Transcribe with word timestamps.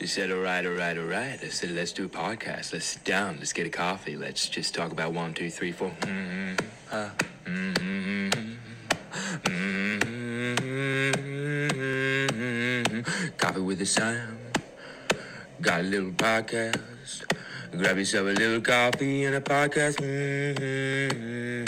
He 0.00 0.06
said, 0.06 0.32
all 0.32 0.38
right, 0.38 0.64
all 0.64 0.72
right, 0.72 0.96
all 0.96 1.04
right. 1.04 1.38
I 1.42 1.48
said, 1.48 1.72
let's 1.72 1.92
do 1.92 2.06
a 2.06 2.08
podcast. 2.08 2.72
Let's 2.72 2.86
sit 2.86 3.04
down. 3.04 3.36
Let's 3.36 3.52
get 3.52 3.66
a 3.66 3.70
coffee. 3.70 4.16
Let's 4.16 4.48
just 4.48 4.74
talk 4.74 4.92
about 4.92 5.12
one, 5.12 5.34
two, 5.34 5.50
three, 5.50 5.72
four. 5.72 5.90
Mm-hmm. 6.00 6.54
Uh, 6.90 7.10
mm-hmm. 7.44 8.30
Mm-hmm. 11.92 13.28
Coffee 13.36 13.60
with 13.60 13.78
the 13.78 13.84
Sam. 13.84 14.38
Got 15.60 15.80
a 15.80 15.82
little 15.82 16.12
podcast. 16.12 17.24
Grab 17.76 17.98
yourself 17.98 18.28
a 18.28 18.30
little 18.30 18.62
coffee 18.62 19.24
and 19.24 19.34
a 19.34 19.40
podcast. 19.42 20.00
Mm-hmm. 20.00 21.66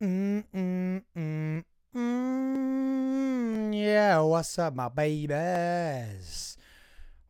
Mm, 0.00 0.44
mm, 0.54 1.02
mm, 1.16 1.64
mm. 1.96 3.74
Yeah, 3.74 4.20
what's 4.20 4.56
up, 4.60 4.76
my 4.76 4.88
babies? 4.88 6.51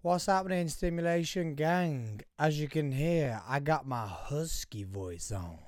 What's 0.04 0.26
happening, 0.26 0.66
Stimulation 0.66 1.54
Gang? 1.54 2.22
As 2.36 2.58
you 2.58 2.66
can 2.66 2.90
hear, 2.90 3.40
I 3.48 3.60
got 3.60 3.86
my 3.86 4.04
husky 4.04 4.82
voice 4.82 5.30
on. 5.30 5.58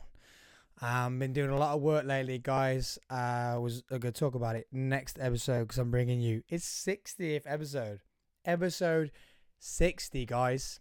I've 0.83 1.17
been 1.21 1.33
doing 1.33 1.51
a 1.51 1.57
lot 1.57 1.77
of 1.77 1.83
work 1.83 2.05
lately, 2.05 2.41
guys. 2.41 2.99
I 3.09 3.59
was 3.59 3.83
going 3.83 4.01
to 4.01 4.11
talk 4.11 4.35
about 4.35 4.57
it 4.57 4.67
next 4.73 5.21
episode 5.21 5.69
because 5.69 5.79
I'm 5.79 5.93
bringing 5.93 6.21
you 6.21 6.43
it's 6.49 6.67
60th 6.67 7.43
episode, 7.47 8.01
episode 8.45 9.13
60, 9.61 10.27
guys. 10.27 10.81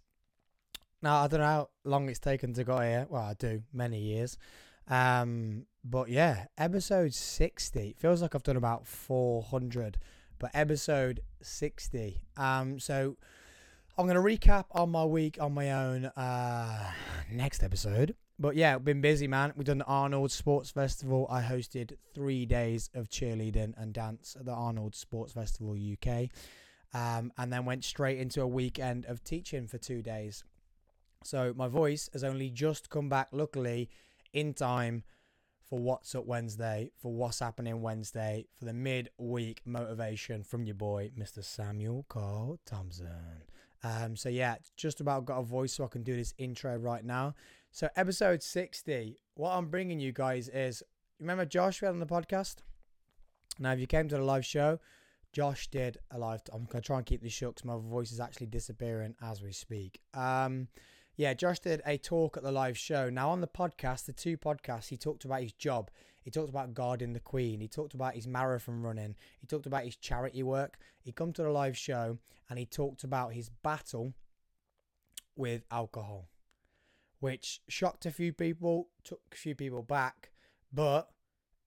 Now 1.00 1.22
I 1.22 1.28
don't 1.28 1.38
know 1.38 1.46
how 1.46 1.68
long 1.84 2.08
it's 2.08 2.18
taken 2.18 2.54
to 2.54 2.64
get 2.64 2.82
here. 2.82 3.06
Well, 3.08 3.22
I 3.22 3.34
do 3.34 3.62
many 3.72 4.00
years. 4.00 4.36
Um, 4.88 5.66
but 5.84 6.08
yeah, 6.08 6.46
episode 6.58 7.14
60 7.14 7.94
feels 8.00 8.20
like 8.20 8.34
I've 8.34 8.42
done 8.42 8.56
about 8.56 8.84
400, 8.88 9.98
but 10.40 10.50
episode 10.54 11.20
60. 11.40 12.20
Um, 12.36 12.80
so 12.80 13.16
I'm 13.96 14.08
going 14.08 14.16
to 14.16 14.22
recap 14.46 14.64
on 14.72 14.90
my 14.90 15.04
week 15.04 15.38
on 15.40 15.54
my 15.54 15.70
own 15.70 16.06
uh, 16.06 16.90
next 17.30 17.62
episode. 17.62 18.16
But 18.40 18.56
yeah, 18.56 18.76
been 18.78 19.00
busy, 19.00 19.28
man. 19.28 19.52
We've 19.54 19.66
done 19.66 19.78
the 19.78 19.84
Arnold 19.84 20.32
Sports 20.32 20.68
Festival. 20.68 21.28
I 21.30 21.42
hosted 21.42 21.96
three 22.12 22.44
days 22.44 22.90
of 22.92 23.08
cheerleading 23.08 23.74
and 23.76 23.94
dance 23.94 24.36
at 24.36 24.46
the 24.46 24.52
Arnold 24.52 24.96
Sports 24.96 25.32
Festival 25.32 25.76
UK. 25.76 26.28
Um, 26.92 27.32
and 27.38 27.52
then 27.52 27.64
went 27.64 27.84
straight 27.84 28.18
into 28.18 28.42
a 28.42 28.48
weekend 28.48 29.06
of 29.06 29.22
teaching 29.22 29.68
for 29.68 29.78
two 29.78 30.02
days. 30.02 30.42
So 31.22 31.54
my 31.56 31.68
voice 31.68 32.10
has 32.12 32.24
only 32.24 32.50
just 32.50 32.90
come 32.90 33.08
back, 33.08 33.28
luckily, 33.30 33.90
in 34.32 34.54
time 34.54 35.04
for 35.68 35.78
What's 35.78 36.16
Up 36.16 36.26
Wednesday, 36.26 36.90
for 37.00 37.12
What's 37.12 37.38
Happening 37.38 37.80
Wednesday, 37.80 38.46
for 38.58 38.64
the 38.64 38.72
mid-week 38.72 39.62
motivation 39.64 40.42
from 40.42 40.64
your 40.64 40.74
boy, 40.74 41.12
Mr. 41.16 41.44
Samuel 41.44 42.04
Carl 42.08 42.58
Thompson. 42.66 43.44
Um, 43.84 44.16
so 44.16 44.30
yeah, 44.30 44.56
just 44.76 45.00
about 45.00 45.26
got 45.26 45.38
a 45.38 45.42
voice 45.42 45.74
so 45.74 45.84
I 45.84 45.88
can 45.88 46.02
do 46.02 46.16
this 46.16 46.32
intro 46.38 46.76
right 46.76 47.04
now. 47.04 47.34
So 47.70 47.88
episode 47.96 48.42
60, 48.42 49.18
what 49.34 49.50
I'm 49.50 49.66
bringing 49.66 50.00
you 50.00 50.12
guys 50.12 50.48
is, 50.48 50.82
remember 51.20 51.44
Josh 51.44 51.82
we 51.82 51.86
had 51.86 51.92
on 51.92 52.00
the 52.00 52.06
podcast? 52.06 52.56
Now, 53.58 53.72
if 53.72 53.78
you 53.78 53.86
came 53.86 54.08
to 54.08 54.16
the 54.16 54.24
live 54.24 54.44
show, 54.46 54.80
Josh 55.32 55.68
did 55.68 55.98
a 56.10 56.18
live. 56.18 56.40
I'm 56.52 56.64
gonna 56.64 56.82
try 56.82 56.96
and 56.96 57.06
keep 57.06 57.22
this 57.22 57.32
short 57.32 57.56
because 57.56 57.66
my 57.66 57.76
voice 57.76 58.10
is 58.10 58.20
actually 58.20 58.46
disappearing 58.46 59.16
as 59.20 59.42
we 59.42 59.52
speak. 59.52 60.00
Um, 60.14 60.68
yeah, 61.16 61.34
Josh 61.34 61.60
did 61.60 61.82
a 61.84 61.98
talk 61.98 62.36
at 62.36 62.42
the 62.42 62.52
live 62.52 62.78
show. 62.78 63.10
Now 63.10 63.30
on 63.30 63.40
the 63.40 63.48
podcast, 63.48 64.06
the 64.06 64.12
two 64.12 64.36
podcasts, 64.36 64.88
he 64.88 64.96
talked 64.96 65.24
about 65.24 65.42
his 65.42 65.52
job. 65.52 65.90
He 66.24 66.30
talked 66.30 66.48
about 66.48 66.74
guarding 66.74 67.12
the 67.12 67.20
Queen. 67.20 67.60
He 67.60 67.68
talked 67.68 67.94
about 67.94 68.14
his 68.14 68.26
marathon 68.26 68.82
running. 68.82 69.14
He 69.38 69.46
talked 69.46 69.66
about 69.66 69.84
his 69.84 69.96
charity 69.96 70.42
work. 70.42 70.78
He 70.98 71.12
come 71.12 71.32
to 71.34 71.42
the 71.42 71.50
live 71.50 71.76
show 71.76 72.18
and 72.48 72.58
he 72.58 72.64
talked 72.64 73.04
about 73.04 73.34
his 73.34 73.50
battle 73.50 74.14
with 75.36 75.64
alcohol, 75.70 76.28
which 77.20 77.60
shocked 77.68 78.06
a 78.06 78.10
few 78.10 78.32
people, 78.32 78.88
took 79.04 79.20
a 79.32 79.36
few 79.36 79.54
people 79.54 79.82
back, 79.82 80.30
but 80.72 81.10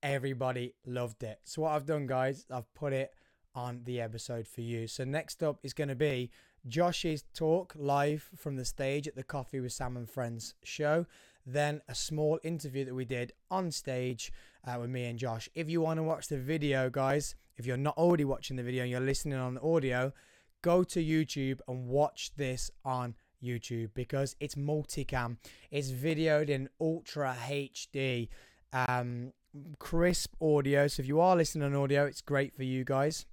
everybody 0.01 0.73
loved 0.85 1.23
it. 1.23 1.39
So 1.43 1.61
what 1.61 1.73
I've 1.73 1.85
done, 1.85 2.07
guys, 2.07 2.45
I've 2.51 2.73
put 2.73 2.93
it 2.93 3.11
on 3.53 3.81
the 3.85 4.01
episode 4.01 4.47
for 4.47 4.61
you. 4.61 4.87
So 4.87 5.03
next 5.03 5.43
up 5.43 5.59
is 5.63 5.73
going 5.73 5.89
to 5.89 5.95
be 5.95 6.31
Josh's 6.67 7.23
talk 7.33 7.73
live 7.77 8.29
from 8.35 8.55
the 8.55 8.65
stage 8.65 9.07
at 9.07 9.15
the 9.15 9.23
Coffee 9.23 9.59
with 9.59 9.73
Sam 9.73 9.97
and 9.97 10.09
Friends 10.09 10.53
show. 10.63 11.05
Then 11.49 11.81
a 11.87 11.95
small 11.95 12.39
interview 12.43 12.83
that 12.83 12.93
we 12.93 13.05
did 13.05 13.31
on 13.49 13.71
stage 13.71 14.33
uh, 14.67 14.77
with 14.81 14.89
me 14.89 15.05
and 15.05 15.17
Josh. 15.17 15.47
If 15.55 15.69
you 15.69 15.79
want 15.79 15.97
to 15.97 16.03
watch 16.03 16.27
the 16.27 16.37
video, 16.37 16.89
guys, 16.89 17.35
if 17.55 17.65
you're 17.65 17.77
not 17.77 17.97
already 17.97 18.25
watching 18.25 18.57
the 18.57 18.63
video 18.63 18.83
and 18.83 18.91
you're 18.91 18.99
listening 18.99 19.39
on 19.39 19.53
the 19.53 19.61
audio, 19.61 20.11
go 20.61 20.83
to 20.83 21.01
YouTube 21.01 21.59
and 21.69 21.87
watch 21.87 22.31
this 22.35 22.69
on 22.83 23.15
YouTube 23.41 23.91
because 23.93 24.35
it's 24.41 24.55
multicam. 24.55 25.37
It's 25.71 25.91
videoed 25.91 26.49
in 26.49 26.67
ultra 26.81 27.33
HD, 27.47 28.27
um, 28.73 29.31
crisp 29.79 30.33
audio. 30.41 30.87
So 30.87 31.01
if 31.01 31.07
you 31.07 31.21
are 31.21 31.37
listening 31.37 31.63
on 31.63 31.75
audio, 31.75 32.05
it's 32.05 32.21
great 32.21 32.53
for 32.53 32.63
you 32.63 32.83
guys. 32.83 33.25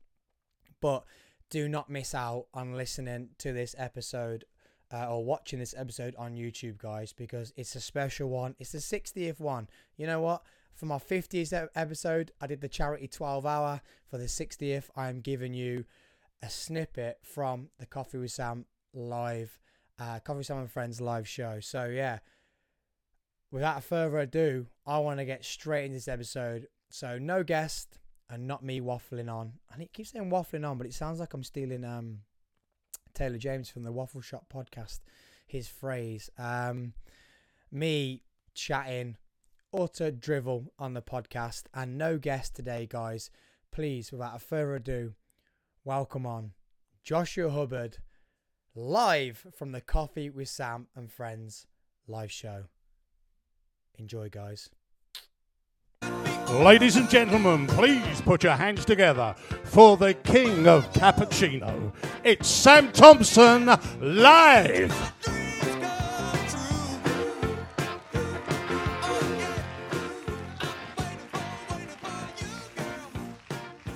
But 0.81 1.05
do 1.51 1.69
not 1.69 1.91
miss 1.91 2.15
out 2.15 2.47
on 2.55 2.77
listening 2.77 3.31
to 3.39 3.53
this 3.53 3.75
episode 3.77 4.45
uh, 4.93 5.09
or 5.09 5.25
watching 5.25 5.59
this 5.59 5.75
episode 5.77 6.15
on 6.17 6.35
YouTube, 6.35 6.79
guys, 6.79 7.13
because 7.13 7.53
it's 7.57 7.75
a 7.75 7.81
special 7.81 8.29
one. 8.29 8.55
It's 8.59 8.73
the 8.73 8.79
60th 8.79 9.41
one. 9.41 9.69
You 9.97 10.07
know 10.07 10.21
what? 10.21 10.43
For 10.75 10.87
my 10.87 10.99
50th 10.99 11.69
episode, 11.75 12.33
I 12.41 12.47
did 12.47 12.61
the 12.61 12.69
charity 12.69 13.07
12 13.07 13.47
hour. 13.47 13.81
For 14.11 14.19
the 14.19 14.25
60th, 14.25 14.91
I'm 14.97 15.21
giving 15.21 15.55
you 15.55 15.85
a 16.43 16.51
snippet 16.51 17.19
from 17.23 17.69
the 17.79 17.87
Coffee 17.87 18.19
with 18.19 18.33
Sam 18.33 18.67
live, 18.93 19.59
uh, 19.99 20.19
Coffee 20.21 20.39
with 20.39 20.47
Sam 20.47 20.59
and 20.59 20.71
Friends 20.71 21.01
live 21.01 21.29
show. 21.29 21.61
So, 21.61 21.87
yeah, 21.87 22.19
without 23.51 23.85
further 23.85 24.19
ado, 24.19 24.67
I 24.87 24.99
want 24.99 25.19
to 25.21 25.25
get 25.25 25.45
straight 25.45 25.85
into 25.85 25.97
this 25.97 26.09
episode. 26.09 26.67
So, 26.91 27.19
no 27.19 27.43
guest 27.45 27.99
and 28.29 28.47
not 28.47 28.65
me 28.65 28.81
waffling 28.81 29.33
on. 29.33 29.53
And 29.73 29.83
it 29.83 29.93
keeps 29.93 30.11
saying 30.11 30.31
waffling 30.31 30.69
on, 30.69 30.77
but 30.77 30.87
it 30.87 30.95
sounds 30.95 31.21
like 31.21 31.35
I'm 31.35 31.45
stealing 31.45 31.85
um, 31.85 32.19
Taylor 33.15 33.39
James 33.39 33.71
from 33.71 33.85
the 33.85 33.93
Waffle 33.93 34.21
Shop 34.21 34.47
podcast, 34.53 35.01
his 35.47 35.69
phrase. 35.69 36.29
Um, 36.37 36.95
me 37.71 38.23
chatting, 38.55 39.17
utter 39.73 40.11
drivel 40.11 40.73
on 40.79 40.95
the 40.95 41.03
podcast, 41.03 41.65
and 41.73 41.97
no 41.97 42.19
guest 42.19 42.55
today, 42.55 42.87
guys. 42.91 43.31
Please, 43.71 44.13
without 44.13 44.37
a 44.37 44.41
further 44.41 44.75
ado, 44.77 45.15
welcome 45.85 46.27
on 46.27 46.53
Joshua 47.03 47.51
Hubbard 47.51 47.99
live 48.75 49.47
from 49.57 49.73
the 49.73 49.81
Coffee 49.81 50.31
with 50.31 50.49
Sam 50.49 50.89
and 50.97 51.11
Friends 51.11 51.67
live 52.09 52.33
show. 52.33 52.65
Enjoy, 53.97 54.29
guys. 54.29 54.69
Ladies 56.63 56.95
and 56.95 57.11
gentlemen, 57.11 57.67
please 57.67 58.21
put 58.21 58.45
your 58.45 58.53
hands 58.53 58.85
together 58.85 59.35
for 59.65 59.97
the 59.97 60.15
king 60.15 60.69
of 60.69 60.91
cappuccino. 60.93 61.93
It's 62.23 62.49
Sam 62.49 62.93
Thompson 62.93 63.67
live. 64.01 65.13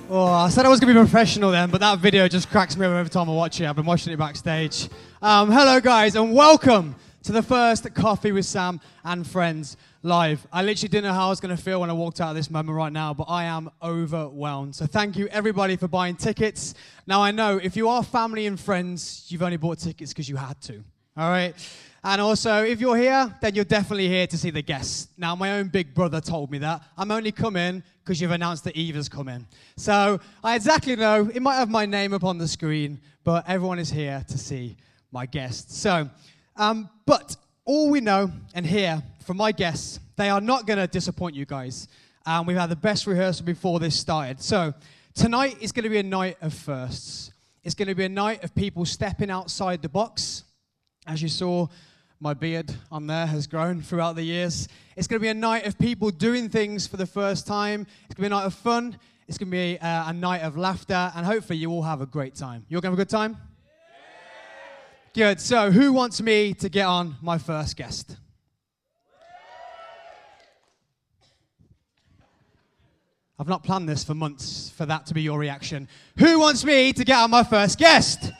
Oh, 0.09 0.25
I 0.25 0.49
said 0.49 0.65
I 0.65 0.69
was 0.69 0.81
going 0.81 0.93
to 0.93 0.99
be 0.99 1.05
professional 1.05 1.51
then, 1.51 1.69
but 1.69 1.79
that 1.79 1.99
video 1.99 2.27
just 2.27 2.49
cracks 2.49 2.75
me 2.75 2.85
up 2.85 2.91
every 2.91 3.09
time 3.09 3.29
I 3.29 3.33
watch 3.33 3.61
it. 3.61 3.67
I've 3.67 3.77
been 3.77 3.85
watching 3.85 4.11
it 4.11 4.17
backstage. 4.17 4.89
Um, 5.21 5.49
hello, 5.49 5.79
guys, 5.79 6.17
and 6.17 6.33
welcome 6.33 6.95
to 7.29 7.33
the 7.33 7.43
first 7.43 7.93
Coffee 7.93 8.31
with 8.31 8.43
Sam 8.43 8.81
and 9.03 9.25
Friends 9.27 9.77
live. 10.01 10.47
I 10.51 10.63
literally 10.63 10.87
didn't 10.89 11.03
know 11.03 11.13
how 11.13 11.27
I 11.27 11.29
was 11.29 11.39
going 11.39 11.55
to 11.55 11.61
feel 11.61 11.79
when 11.79 11.91
I 11.91 11.93
walked 11.93 12.19
out 12.19 12.31
of 12.31 12.35
this 12.35 12.49
moment 12.49 12.75
right 12.75 12.91
now, 12.91 13.13
but 13.13 13.25
I 13.25 13.43
am 13.43 13.69
overwhelmed. 13.83 14.75
So 14.75 14.87
thank 14.87 15.15
you, 15.15 15.27
everybody, 15.27 15.75
for 15.75 15.87
buying 15.87 16.15
tickets. 16.15 16.73
Now, 17.05 17.21
I 17.21 17.29
know 17.29 17.57
if 17.57 17.75
you 17.75 17.87
are 17.87 18.01
family 18.01 18.47
and 18.47 18.59
friends, 18.59 19.25
you've 19.27 19.43
only 19.43 19.57
bought 19.57 19.77
tickets 19.77 20.11
because 20.11 20.27
you 20.27 20.37
had 20.37 20.59
to. 20.61 20.83
All 21.15 21.29
right? 21.29 21.53
And 22.03 22.19
also, 22.19 22.63
if 22.63 22.81
you're 22.81 22.97
here, 22.97 23.31
then 23.41 23.53
you're 23.53 23.63
definitely 23.63 24.07
here 24.07 24.25
to 24.25 24.35
see 24.35 24.49
the 24.49 24.63
guests. 24.63 25.09
Now, 25.15 25.35
my 25.35 25.59
own 25.59 25.67
big 25.67 25.93
brother 25.93 26.19
told 26.21 26.49
me 26.49 26.57
that. 26.57 26.81
I'm 26.97 27.11
only 27.11 27.31
coming 27.31 27.83
because 28.03 28.19
you've 28.19 28.31
announced 28.31 28.63
that 28.63 28.75
Eva's 28.75 29.07
coming. 29.07 29.45
So 29.77 30.19
I 30.43 30.55
exactly 30.55 30.95
know. 30.95 31.29
It 31.31 31.43
might 31.43 31.57
have 31.57 31.69
my 31.69 31.85
name 31.85 32.11
up 32.15 32.23
on 32.23 32.39
the 32.39 32.47
screen, 32.47 32.99
but 33.23 33.47
everyone 33.47 33.77
is 33.77 33.91
here 33.91 34.25
to 34.29 34.37
see 34.39 34.77
my 35.11 35.27
guests. 35.27 35.77
So, 35.77 36.09
um, 36.59 36.89
but 37.05 37.37
all 37.65 37.89
we 37.89 38.01
know 38.01 38.31
and 38.53 38.65
hear 38.65 39.01
from 39.25 39.37
my 39.37 39.51
guests, 39.51 39.99
they 40.17 40.29
are 40.29 40.41
not 40.41 40.67
going 40.67 40.77
to 40.77 40.87
disappoint 40.87 41.33
you 41.33 41.45
guys. 41.45 41.87
Um, 42.25 42.45
we've 42.45 42.57
had 42.57 42.69
the 42.69 42.75
best 42.75 43.07
rehearsal 43.07 43.45
before 43.45 43.79
this 43.79 43.97
started. 43.97 44.41
So 44.41 44.73
tonight 45.15 45.57
is 45.61 45.71
going 45.71 45.83
to 45.83 45.89
be 45.89 45.99
a 45.99 46.03
night 46.03 46.37
of 46.41 46.53
firsts. 46.53 47.31
It's 47.63 47.75
going 47.75 47.87
to 47.87 47.95
be 47.95 48.03
a 48.03 48.09
night 48.09 48.43
of 48.43 48.53
people 48.53 48.83
stepping 48.85 49.31
outside 49.31 49.81
the 49.81 49.87
box. 49.89 50.43
As 51.07 51.21
you 51.21 51.29
saw, 51.29 51.67
my 52.19 52.33
beard 52.33 52.75
on 52.91 53.07
there 53.07 53.25
has 53.25 53.47
grown 53.47 53.81
throughout 53.81 54.17
the 54.17 54.23
years. 54.23 54.67
It's 54.97 55.07
going 55.07 55.19
to 55.19 55.23
be 55.23 55.29
a 55.29 55.33
night 55.33 55.65
of 55.65 55.79
people 55.79 56.09
doing 56.09 56.49
things 56.49 56.85
for 56.85 56.97
the 56.97 57.05
first 57.05 57.47
time. 57.47 57.87
It's 58.05 58.15
going 58.15 58.29
to 58.29 58.29
be 58.29 58.35
a 58.35 58.37
night 58.37 58.45
of 58.45 58.53
fun. 58.53 58.97
It's 59.29 59.37
going 59.37 59.47
to 59.47 59.51
be 59.51 59.75
a, 59.75 59.79
uh, 59.79 60.09
a 60.09 60.13
night 60.13 60.41
of 60.41 60.57
laughter, 60.57 61.11
and 61.15 61.25
hopefully 61.25 61.57
you 61.57 61.71
all 61.71 61.83
have 61.83 62.01
a 62.01 62.05
great 62.05 62.35
time. 62.35 62.65
You're 62.67 62.81
going 62.81 62.91
to 62.93 62.97
have 62.97 62.99
a 62.99 63.05
good 63.05 63.09
time? 63.09 63.37
Good. 65.15 65.41
So, 65.41 65.71
who 65.71 65.91
wants 65.91 66.21
me 66.21 66.53
to 66.53 66.69
get 66.69 66.85
on 66.85 67.15
my 67.19 67.39
first 67.39 67.75
guest? 67.75 68.15
I've 73.39 73.47
not 73.47 73.63
planned 73.63 73.89
this 73.89 74.03
for 74.03 74.13
months 74.13 74.69
for 74.77 74.85
that 74.85 75.07
to 75.07 75.15
be 75.15 75.23
your 75.23 75.39
reaction. 75.39 75.87
Who 76.19 76.39
wants 76.39 76.63
me 76.63 76.93
to 76.93 77.03
get 77.03 77.17
on 77.17 77.31
my 77.31 77.43
first 77.43 77.79
guest? 77.79 78.31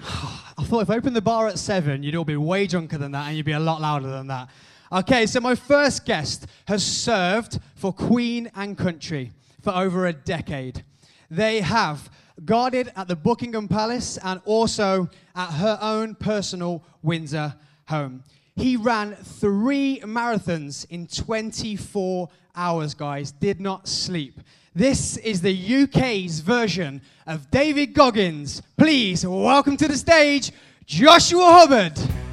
I 0.00 0.62
thought 0.62 0.82
if 0.82 0.90
I 0.90 0.96
opened 0.96 1.16
the 1.16 1.22
bar 1.22 1.48
at 1.48 1.58
seven, 1.58 2.04
you'd 2.04 2.14
all 2.14 2.24
be 2.24 2.36
way 2.36 2.68
drunker 2.68 2.98
than 2.98 3.10
that 3.12 3.26
and 3.26 3.36
you'd 3.36 3.46
be 3.46 3.52
a 3.52 3.58
lot 3.58 3.80
louder 3.80 4.08
than 4.08 4.28
that. 4.28 4.48
Okay, 4.92 5.26
so 5.26 5.40
my 5.40 5.56
first 5.56 6.04
guest 6.06 6.46
has 6.68 6.84
served 6.84 7.58
for 7.74 7.92
Queen 7.92 8.48
and 8.54 8.78
Country 8.78 9.32
for 9.60 9.74
over 9.74 10.06
a 10.06 10.12
decade. 10.12 10.84
They 11.30 11.62
have 11.62 12.08
guarded 12.44 12.92
at 12.96 13.08
the 13.08 13.16
Buckingham 13.16 13.68
Palace 13.68 14.18
and 14.22 14.40
also 14.44 15.08
at 15.34 15.50
her 15.52 15.78
own 15.80 16.14
personal 16.14 16.82
Windsor 17.02 17.54
home. 17.86 18.22
He 18.56 18.76
ran 18.76 19.14
three 19.14 20.00
marathons 20.04 20.86
in 20.90 21.06
24 21.06 22.28
hours, 22.56 22.94
guys, 22.94 23.32
did 23.32 23.60
not 23.60 23.86
sleep. 23.86 24.40
This 24.74 25.16
is 25.18 25.40
the 25.40 25.82
UK's 25.84 26.40
version 26.40 27.02
of 27.26 27.50
David 27.50 27.94
Goggins. 27.94 28.62
Please 28.76 29.26
welcome 29.26 29.76
to 29.76 29.88
the 29.88 29.96
stage, 29.96 30.52
Joshua 30.86 31.44
Hubbard. 31.52 32.27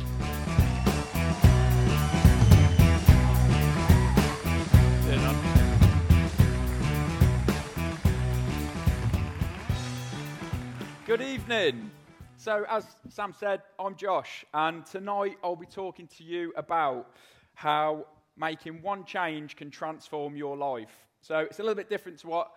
Evening. 11.45 11.91
So, 12.37 12.65
as 12.67 12.87
Sam 13.09 13.31
said, 13.31 13.61
I'm 13.77 13.95
Josh, 13.95 14.43
and 14.51 14.83
tonight 14.83 15.37
I'll 15.43 15.55
be 15.55 15.67
talking 15.67 16.07
to 16.17 16.23
you 16.23 16.51
about 16.55 17.11
how 17.53 18.07
making 18.35 18.81
one 18.81 19.05
change 19.05 19.55
can 19.55 19.69
transform 19.69 20.35
your 20.35 20.57
life. 20.57 21.05
So, 21.21 21.37
it's 21.37 21.59
a 21.59 21.61
little 21.61 21.75
bit 21.75 21.87
different 21.87 22.17
to 22.21 22.27
what 22.27 22.51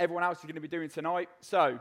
everyone 0.00 0.24
else 0.24 0.38
is 0.38 0.42
going 0.42 0.56
to 0.56 0.60
be 0.60 0.66
doing 0.66 0.88
tonight. 0.88 1.28
So, 1.40 1.78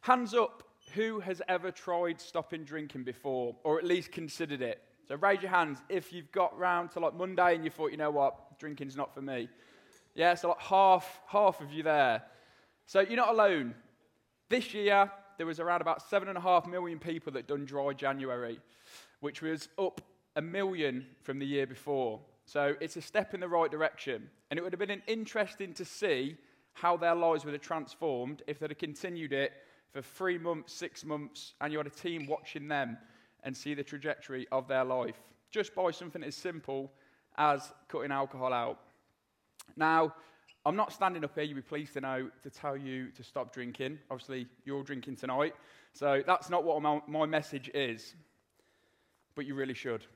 hands 0.00 0.32
up, 0.32 0.62
who 0.94 1.20
has 1.20 1.42
ever 1.48 1.70
tried 1.70 2.18
stopping 2.18 2.64
drinking 2.64 3.04
before, 3.04 3.54
or 3.62 3.78
at 3.78 3.84
least 3.84 4.10
considered 4.10 4.62
it? 4.62 4.80
So, 5.06 5.16
raise 5.16 5.42
your 5.42 5.50
hands 5.50 5.82
if 5.90 6.14
you've 6.14 6.32
got 6.32 6.58
round 6.58 6.92
to 6.92 7.00
like 7.00 7.14
Monday 7.14 7.56
and 7.56 7.62
you 7.62 7.68
thought, 7.68 7.90
you 7.90 7.98
know 7.98 8.10
what, 8.10 8.58
drinking's 8.58 8.96
not 8.96 9.12
for 9.12 9.20
me. 9.20 9.50
Yeah, 10.14 10.34
so 10.34 10.48
like 10.48 10.60
half, 10.60 11.20
half 11.26 11.60
of 11.60 11.70
you 11.74 11.82
there. 11.82 12.22
So, 12.86 13.00
you're 13.00 13.16
not 13.16 13.28
alone. 13.28 13.74
This 14.48 14.72
year, 14.72 15.10
there 15.36 15.46
was 15.46 15.60
around 15.60 15.80
about 15.80 16.02
seven 16.08 16.28
and 16.28 16.38
a 16.38 16.40
half 16.40 16.66
million 16.66 16.98
people 16.98 17.32
that 17.32 17.46
done 17.46 17.64
dry 17.64 17.92
January, 17.92 18.58
which 19.20 19.42
was 19.42 19.68
up 19.78 20.00
a 20.36 20.42
million 20.42 21.06
from 21.22 21.38
the 21.38 21.46
year 21.46 21.66
before. 21.66 22.20
So 22.46 22.74
it's 22.80 22.96
a 22.96 23.02
step 23.02 23.34
in 23.34 23.40
the 23.40 23.48
right 23.48 23.70
direction. 23.70 24.28
And 24.50 24.58
it 24.58 24.62
would 24.62 24.72
have 24.72 24.80
been 24.80 25.02
interesting 25.06 25.72
to 25.74 25.84
see 25.84 26.36
how 26.74 26.96
their 26.96 27.14
lives 27.14 27.44
would 27.44 27.54
have 27.54 27.62
transformed 27.62 28.42
if 28.46 28.58
they'd 28.58 28.70
have 28.70 28.78
continued 28.78 29.32
it 29.32 29.52
for 29.92 30.02
three 30.02 30.38
months, 30.38 30.74
six 30.74 31.04
months, 31.04 31.54
and 31.60 31.72
you 31.72 31.78
had 31.78 31.86
a 31.86 31.90
team 31.90 32.26
watching 32.26 32.68
them 32.68 32.98
and 33.44 33.56
see 33.56 33.74
the 33.74 33.82
trajectory 33.84 34.46
of 34.50 34.66
their 34.66 34.84
life 34.84 35.22
just 35.50 35.74
by 35.74 35.90
something 35.90 36.24
as 36.24 36.34
simple 36.34 36.92
as 37.38 37.72
cutting 37.88 38.10
alcohol 38.10 38.52
out. 38.52 38.80
Now, 39.76 40.14
I'm 40.66 40.76
not 40.76 40.94
standing 40.94 41.22
up 41.24 41.34
here, 41.34 41.44
you'll 41.44 41.56
be 41.56 41.62
pleased 41.62 41.92
to 41.92 42.00
know, 42.00 42.30
to 42.42 42.50
tell 42.50 42.74
you 42.74 43.10
to 43.10 43.22
stop 43.22 43.52
drinking. 43.52 43.98
Obviously, 44.10 44.46
you're 44.64 44.82
drinking 44.82 45.16
tonight. 45.16 45.54
So 45.92 46.22
that's 46.26 46.48
not 46.48 46.64
what 46.64 46.80
my, 47.06 47.26
message 47.26 47.70
is. 47.74 48.14
But 49.34 49.44
you 49.44 49.54
really 49.54 49.74
should. 49.74 50.06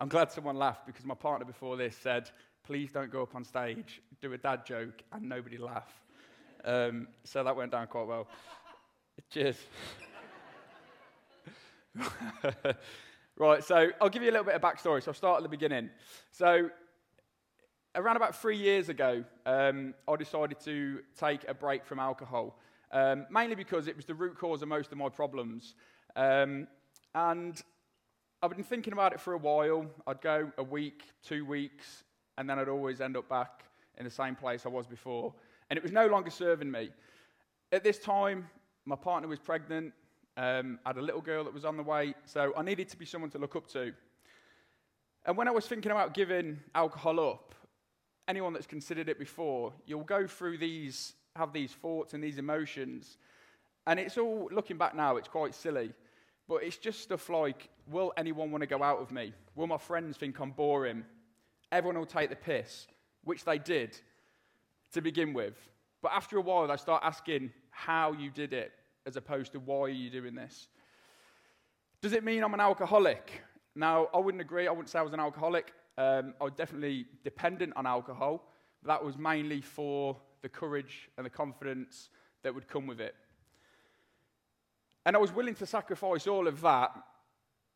I'm 0.00 0.08
glad 0.08 0.32
someone 0.32 0.56
laughed 0.56 0.86
because 0.86 1.04
my 1.04 1.14
partner 1.14 1.44
before 1.44 1.76
this 1.76 1.96
said, 1.96 2.30
please 2.64 2.90
don't 2.90 3.12
go 3.12 3.22
up 3.22 3.36
on 3.36 3.44
stage, 3.44 4.02
do 4.20 4.32
a 4.32 4.38
dad 4.38 4.66
joke, 4.66 5.02
and 5.12 5.28
nobody 5.28 5.56
laugh. 5.56 5.92
Um, 6.64 7.06
so 7.22 7.44
that 7.44 7.54
went 7.54 7.70
down 7.70 7.86
quite 7.86 8.08
well. 8.08 8.26
Cheers. 9.30 9.58
right, 13.36 13.62
so 13.62 13.88
I'll 14.00 14.08
give 14.08 14.22
you 14.22 14.30
a 14.30 14.32
little 14.32 14.46
bit 14.46 14.54
of 14.56 14.62
backstory. 14.62 15.02
So 15.02 15.10
I'll 15.10 15.14
start 15.14 15.36
at 15.36 15.42
the 15.44 15.48
beginning. 15.48 15.90
So 16.32 16.70
around 17.94 18.16
about 18.16 18.36
three 18.36 18.56
years 18.56 18.88
ago, 18.88 19.24
um, 19.46 19.94
I 20.06 20.16
decided 20.16 20.60
to 20.60 21.00
take 21.18 21.48
a 21.48 21.54
break 21.54 21.84
from 21.84 21.98
alcohol, 21.98 22.58
um, 22.92 23.26
mainly 23.30 23.54
because 23.54 23.88
it 23.88 23.96
was 23.96 24.04
the 24.04 24.14
root 24.14 24.38
cause 24.38 24.62
of 24.62 24.68
most 24.68 24.92
of 24.92 24.98
my 24.98 25.08
problems. 25.08 25.74
Um, 26.16 26.66
and 27.14 27.60
I've 28.42 28.50
been 28.50 28.62
thinking 28.62 28.92
about 28.92 29.12
it 29.12 29.20
for 29.20 29.32
a 29.32 29.38
while. 29.38 29.86
I'd 30.06 30.20
go 30.20 30.52
a 30.58 30.62
week, 30.62 31.02
two 31.22 31.44
weeks, 31.44 32.04
and 32.36 32.48
then 32.48 32.58
I'd 32.58 32.68
always 32.68 33.00
end 33.00 33.16
up 33.16 33.28
back 33.28 33.64
in 33.96 34.04
the 34.04 34.10
same 34.10 34.36
place 34.36 34.64
I 34.64 34.68
was 34.68 34.86
before. 34.86 35.34
And 35.70 35.76
it 35.76 35.82
was 35.82 35.92
no 35.92 36.06
longer 36.06 36.30
serving 36.30 36.70
me. 36.70 36.90
At 37.72 37.84
this 37.84 37.98
time, 37.98 38.48
my 38.86 38.96
partner 38.96 39.28
was 39.28 39.38
pregnant, 39.38 39.92
um, 40.38 40.78
I 40.86 40.90
had 40.90 40.98
a 40.98 41.02
little 41.02 41.20
girl 41.20 41.42
that 41.42 41.52
was 41.52 41.64
on 41.64 41.76
the 41.76 41.82
way, 41.82 42.14
so 42.24 42.52
I 42.56 42.62
needed 42.62 42.88
to 42.90 42.96
be 42.96 43.04
someone 43.04 43.28
to 43.30 43.38
look 43.38 43.56
up 43.56 43.66
to. 43.72 43.92
And 45.26 45.36
when 45.36 45.48
I 45.48 45.50
was 45.50 45.66
thinking 45.66 45.90
about 45.90 46.14
giving 46.14 46.60
alcohol 46.76 47.18
up, 47.18 47.47
anyone 48.28 48.52
that's 48.52 48.66
considered 48.66 49.08
it 49.08 49.18
before, 49.18 49.72
you'll 49.86 50.04
go 50.04 50.26
through 50.26 50.58
these, 50.58 51.14
have 51.34 51.52
these 51.52 51.72
thoughts 51.72 52.14
and 52.14 52.22
these 52.22 52.38
emotions. 52.38 53.16
And 53.86 53.98
it's 53.98 54.18
all, 54.18 54.48
looking 54.52 54.76
back 54.76 54.94
now, 54.94 55.16
it's 55.16 55.28
quite 55.28 55.54
silly. 55.54 55.92
But 56.46 56.62
it's 56.62 56.76
just 56.76 57.00
stuff 57.00 57.28
like, 57.28 57.68
will 57.90 58.12
anyone 58.16 58.50
want 58.50 58.62
to 58.62 58.66
go 58.66 58.82
out 58.82 59.00
with 59.00 59.10
me? 59.10 59.32
Will 59.54 59.66
my 59.66 59.78
friends 59.78 60.16
think 60.16 60.38
I'm 60.40 60.50
boring? 60.50 61.04
Everyone 61.72 61.98
will 61.98 62.06
take 62.06 62.30
the 62.30 62.36
piss, 62.36 62.86
which 63.24 63.44
they 63.44 63.58
did 63.58 63.98
to 64.92 65.00
begin 65.00 65.32
with. 65.32 65.54
But 66.02 66.12
after 66.12 66.36
a 66.38 66.40
while, 66.40 66.66
they 66.68 66.76
start 66.76 67.02
asking 67.04 67.50
how 67.70 68.12
you 68.12 68.30
did 68.30 68.52
it, 68.52 68.72
as 69.06 69.16
opposed 69.16 69.52
to 69.52 69.58
why 69.60 69.80
are 69.80 69.88
you 69.88 70.10
doing 70.10 70.34
this? 70.34 70.68
Does 72.00 72.12
it 72.12 72.24
mean 72.24 72.42
I'm 72.44 72.54
an 72.54 72.60
alcoholic? 72.60 73.42
Now, 73.74 74.08
I 74.14 74.18
wouldn't 74.18 74.40
agree. 74.40 74.66
I 74.66 74.70
wouldn't 74.70 74.88
say 74.88 74.98
I 74.98 75.02
was 75.02 75.12
an 75.12 75.20
alcoholic. 75.20 75.72
Um, 75.98 76.32
I 76.40 76.44
was 76.44 76.54
definitely 76.54 77.06
dependent 77.24 77.74
on 77.76 77.84
alcohol. 77.84 78.44
But 78.82 78.88
that 78.88 79.04
was 79.04 79.18
mainly 79.18 79.60
for 79.60 80.16
the 80.42 80.48
courage 80.48 81.10
and 81.16 81.26
the 81.26 81.30
confidence 81.30 82.08
that 82.42 82.54
would 82.54 82.68
come 82.68 82.86
with 82.86 83.00
it. 83.00 83.14
And 85.04 85.16
I 85.16 85.18
was 85.18 85.32
willing 85.32 85.56
to 85.56 85.66
sacrifice 85.66 86.26
all 86.26 86.46
of 86.46 86.60
that 86.60 86.92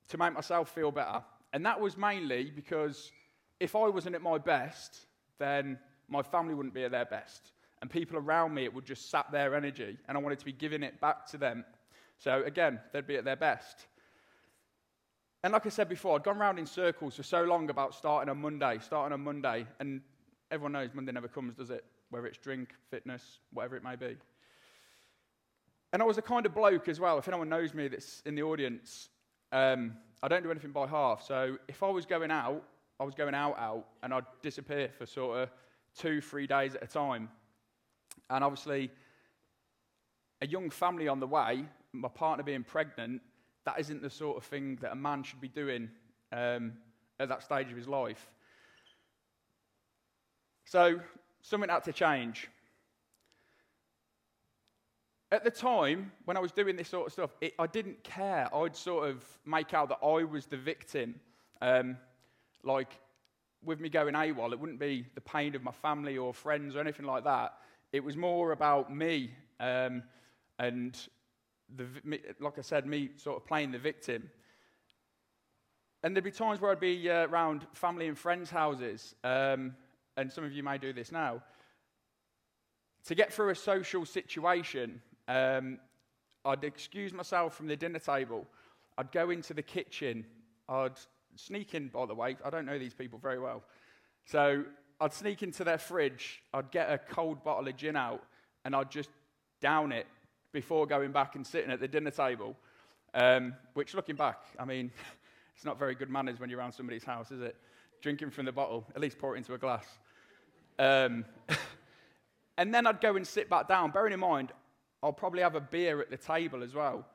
to 0.08 0.18
make 0.18 0.34
myself 0.34 0.70
feel 0.70 0.92
better. 0.92 1.22
And 1.52 1.66
that 1.66 1.80
was 1.80 1.96
mainly 1.96 2.52
because 2.54 3.10
if 3.58 3.74
I 3.74 3.88
wasn't 3.88 4.14
at 4.14 4.22
my 4.22 4.38
best, 4.38 5.06
then 5.38 5.78
my 6.08 6.22
family 6.22 6.54
wouldn't 6.54 6.74
be 6.74 6.84
at 6.84 6.92
their 6.92 7.04
best. 7.04 7.52
And 7.80 7.90
people 7.90 8.16
around 8.16 8.54
me, 8.54 8.64
it 8.64 8.72
would 8.72 8.84
just 8.84 9.10
sap 9.10 9.32
their 9.32 9.56
energy. 9.56 9.98
And 10.06 10.16
I 10.16 10.20
wanted 10.20 10.38
to 10.38 10.44
be 10.44 10.52
giving 10.52 10.84
it 10.84 11.00
back 11.00 11.26
to 11.28 11.38
them. 11.38 11.64
So 12.18 12.44
again, 12.44 12.78
they'd 12.92 13.06
be 13.06 13.16
at 13.16 13.24
their 13.24 13.36
best. 13.36 13.86
And 15.44 15.52
like 15.52 15.66
I 15.66 15.70
said 15.70 15.88
before, 15.88 16.14
I'd 16.14 16.22
gone 16.22 16.38
round 16.38 16.58
in 16.58 16.66
circles 16.66 17.16
for 17.16 17.24
so 17.24 17.42
long 17.42 17.68
about 17.68 17.94
starting 17.94 18.30
on 18.30 18.40
Monday, 18.40 18.78
starting 18.80 19.12
on 19.12 19.22
Monday, 19.22 19.66
and 19.80 20.00
everyone 20.52 20.72
knows 20.72 20.90
Monday 20.94 21.10
never 21.10 21.26
comes, 21.26 21.56
does 21.56 21.70
it? 21.70 21.84
Whether 22.10 22.26
it's 22.26 22.38
drink, 22.38 22.74
fitness, 22.90 23.40
whatever 23.52 23.76
it 23.76 23.82
may 23.82 23.96
be. 23.96 24.16
And 25.92 26.00
I 26.00 26.04
was 26.04 26.16
a 26.16 26.22
kind 26.22 26.46
of 26.46 26.54
bloke 26.54 26.88
as 26.88 27.00
well. 27.00 27.18
If 27.18 27.26
anyone 27.26 27.48
knows 27.48 27.74
me 27.74 27.88
that's 27.88 28.22
in 28.24 28.36
the 28.36 28.42
audience, 28.42 29.08
um, 29.50 29.96
I 30.22 30.28
don't 30.28 30.44
do 30.44 30.50
anything 30.50 30.70
by 30.70 30.86
half. 30.86 31.22
So 31.26 31.56
if 31.66 31.82
I 31.82 31.90
was 31.90 32.06
going 32.06 32.30
out, 32.30 32.62
I 33.00 33.04
was 33.04 33.14
going 33.14 33.34
out, 33.34 33.58
out, 33.58 33.86
and 34.04 34.14
I'd 34.14 34.24
disappear 34.42 34.90
for 34.96 35.06
sort 35.06 35.38
of 35.38 35.50
two, 35.98 36.20
three 36.20 36.46
days 36.46 36.76
at 36.76 36.84
a 36.84 36.86
time. 36.86 37.28
And 38.30 38.44
obviously, 38.44 38.90
a 40.40 40.46
young 40.46 40.70
family 40.70 41.08
on 41.08 41.18
the 41.18 41.26
way, 41.26 41.64
my 41.92 42.08
partner 42.08 42.44
being 42.44 42.62
pregnant, 42.62 43.20
that 43.64 43.78
isn't 43.78 44.02
the 44.02 44.10
sort 44.10 44.36
of 44.36 44.44
thing 44.44 44.78
that 44.82 44.92
a 44.92 44.96
man 44.96 45.22
should 45.22 45.40
be 45.40 45.48
doing 45.48 45.88
um, 46.32 46.72
at 47.20 47.28
that 47.28 47.42
stage 47.42 47.70
of 47.70 47.76
his 47.76 47.88
life. 47.88 48.30
So, 50.64 51.00
something 51.42 51.68
had 51.68 51.84
to 51.84 51.92
change. 51.92 52.48
At 55.30 55.44
the 55.44 55.50
time, 55.50 56.12
when 56.24 56.36
I 56.36 56.40
was 56.40 56.52
doing 56.52 56.76
this 56.76 56.88
sort 56.88 57.06
of 57.06 57.12
stuff, 57.12 57.30
it, 57.40 57.54
I 57.58 57.66
didn't 57.66 58.02
care. 58.04 58.54
I'd 58.54 58.76
sort 58.76 59.08
of 59.08 59.24
make 59.46 59.74
out 59.74 59.88
that 59.88 59.98
I 60.04 60.24
was 60.24 60.46
the 60.46 60.56
victim. 60.56 61.14
Um, 61.60 61.96
like, 62.64 62.98
with 63.64 63.80
me 63.80 63.88
going 63.88 64.14
AWOL, 64.14 64.52
it 64.52 64.60
wouldn't 64.60 64.80
be 64.80 65.06
the 65.14 65.20
pain 65.20 65.54
of 65.54 65.62
my 65.62 65.70
family 65.70 66.18
or 66.18 66.34
friends 66.34 66.74
or 66.74 66.80
anything 66.80 67.06
like 67.06 67.24
that. 67.24 67.54
It 67.92 68.02
was 68.02 68.16
more 68.16 68.52
about 68.52 68.94
me 68.94 69.30
um, 69.60 70.02
and 70.58 70.98
the, 71.76 72.20
like 72.40 72.58
I 72.58 72.62
said, 72.62 72.86
me 72.86 73.10
sort 73.16 73.36
of 73.36 73.46
playing 73.46 73.72
the 73.72 73.78
victim. 73.78 74.30
And 76.02 76.16
there'd 76.16 76.24
be 76.24 76.30
times 76.30 76.60
where 76.60 76.72
I'd 76.72 76.80
be 76.80 77.08
uh, 77.08 77.26
around 77.26 77.66
family 77.74 78.08
and 78.08 78.18
friends' 78.18 78.50
houses, 78.50 79.14
um, 79.22 79.74
and 80.16 80.30
some 80.32 80.44
of 80.44 80.52
you 80.52 80.62
may 80.62 80.78
do 80.78 80.92
this 80.92 81.12
now. 81.12 81.42
To 83.06 83.14
get 83.14 83.32
through 83.32 83.50
a 83.50 83.54
social 83.54 84.04
situation, 84.04 85.00
um, 85.28 85.78
I'd 86.44 86.64
excuse 86.64 87.12
myself 87.12 87.54
from 87.54 87.68
the 87.68 87.76
dinner 87.76 87.98
table. 87.98 88.46
I'd 88.98 89.12
go 89.12 89.30
into 89.30 89.54
the 89.54 89.62
kitchen. 89.62 90.26
I'd 90.68 90.98
sneak 91.36 91.74
in, 91.74 91.88
by 91.88 92.06
the 92.06 92.14
way. 92.14 92.36
I 92.44 92.50
don't 92.50 92.66
know 92.66 92.78
these 92.78 92.94
people 92.94 93.18
very 93.18 93.38
well. 93.38 93.62
So 94.26 94.64
I'd 95.00 95.12
sneak 95.12 95.42
into 95.42 95.64
their 95.64 95.78
fridge. 95.78 96.42
I'd 96.52 96.70
get 96.70 96.90
a 96.90 96.98
cold 96.98 97.42
bottle 97.42 97.68
of 97.68 97.76
gin 97.76 97.96
out 97.96 98.22
and 98.64 98.74
I'd 98.74 98.90
just 98.90 99.10
down 99.60 99.92
it 99.92 100.06
before 100.52 100.86
going 100.86 101.12
back 101.12 101.34
and 101.34 101.46
sitting 101.46 101.70
at 101.70 101.80
the 101.80 101.88
dinner 101.88 102.10
table. 102.10 102.56
Um, 103.14 103.54
which, 103.74 103.94
looking 103.94 104.16
back, 104.16 104.38
I 104.58 104.64
mean, 104.64 104.90
it's 105.56 105.64
not 105.64 105.78
very 105.78 105.94
good 105.94 106.10
manners 106.10 106.40
when 106.40 106.48
you're 106.48 106.58
around 106.58 106.72
somebody's 106.72 107.04
house, 107.04 107.30
is 107.30 107.40
it? 107.40 107.56
Drinking 108.00 108.30
from 108.30 108.46
the 108.46 108.52
bottle, 108.52 108.86
at 108.94 109.00
least 109.00 109.18
pour 109.18 109.34
it 109.34 109.38
into 109.38 109.54
a 109.54 109.58
glass. 109.58 109.86
Um, 110.78 111.24
and 112.58 112.72
then 112.74 112.86
I'd 112.86 113.00
go 113.00 113.16
and 113.16 113.26
sit 113.26 113.50
back 113.50 113.68
down, 113.68 113.90
bearing 113.90 114.12
in 114.12 114.20
mind, 114.20 114.52
I'll 115.02 115.12
probably 115.12 115.42
have 115.42 115.56
a 115.56 115.60
beer 115.60 116.00
at 116.00 116.10
the 116.10 116.16
table 116.16 116.62
as 116.62 116.74
well. 116.74 117.06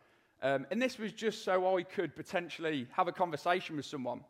Um, 0.42 0.68
and 0.70 0.82
this 0.82 1.00
was 1.00 1.14
just 1.14 1.44
so 1.44 1.78
I 1.78 1.84
could 1.84 2.16
potentially 2.16 2.88
have 2.92 3.08
a 3.08 3.12
conversation 3.12 3.76
with 3.76 3.86
someone 3.86 4.22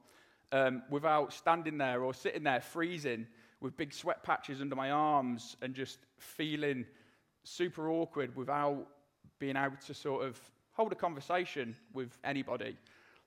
um, 0.52 0.84
without 0.90 1.34
standing 1.34 1.78
there 1.78 2.04
or 2.04 2.14
sitting 2.14 2.44
there 2.44 2.62
freezing 2.62 3.28
with 3.60 3.76
big 3.76 3.92
sweat 3.92 4.24
patches 4.24 4.62
under 4.62 4.76
my 4.76 4.92
arms 4.92 5.58
and 5.62 5.74
just 5.74 6.00
feeling 6.18 6.86
super 7.44 7.90
awkward 7.90 8.36
without 8.36 8.88
being 9.40 9.56
able 9.56 9.78
to 9.86 9.94
sort 9.94 10.26
of 10.26 10.40
hold 10.74 10.92
a 10.92 10.96
conversation 10.96 11.76
with 11.94 12.18
anybody. 12.24 12.78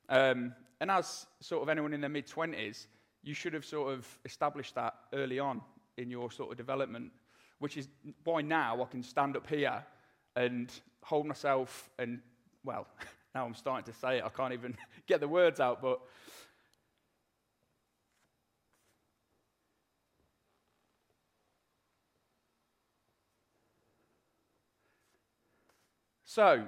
Um, 0.08 0.54
and 0.80 0.90
as 0.90 1.26
sort 1.40 1.62
of 1.62 1.68
anyone 1.68 1.92
in 1.92 2.00
their 2.00 2.10
mid 2.10 2.26
20s, 2.26 2.86
you 3.22 3.34
should 3.34 3.52
have 3.52 3.64
sort 3.64 3.92
of 3.92 4.06
established 4.24 4.74
that 4.74 4.94
early 5.12 5.38
on 5.38 5.60
in 5.98 6.10
your 6.10 6.30
sort 6.30 6.50
of 6.50 6.56
development, 6.56 7.12
which 7.58 7.76
is 7.76 7.88
why 8.24 8.40
now 8.40 8.82
I 8.82 8.86
can 8.86 9.02
stand 9.02 9.36
up 9.36 9.48
here 9.48 9.84
and 10.36 10.70
hold 11.02 11.26
myself 11.26 11.90
and, 11.98 12.20
well, 12.64 12.86
now 13.34 13.44
I'm 13.44 13.54
starting 13.54 13.92
to 13.92 13.98
say 13.98 14.18
it, 14.18 14.24
I 14.24 14.28
can't 14.30 14.52
even 14.52 14.76
get 15.06 15.20
the 15.20 15.28
words 15.28 15.60
out, 15.60 15.82
but 15.82 16.00
So, 26.32 26.64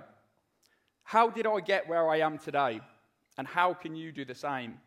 how 1.05 1.31
did 1.31 1.47
I 1.47 1.61
get 1.61 1.89
where 1.89 2.11
I 2.11 2.19
am 2.19 2.37
today? 2.37 2.81
And 3.39 3.47
how 3.47 3.75
can 3.75 3.95
you 3.95 4.11
do 4.11 4.25
the 4.25 4.35
same? 4.35 4.81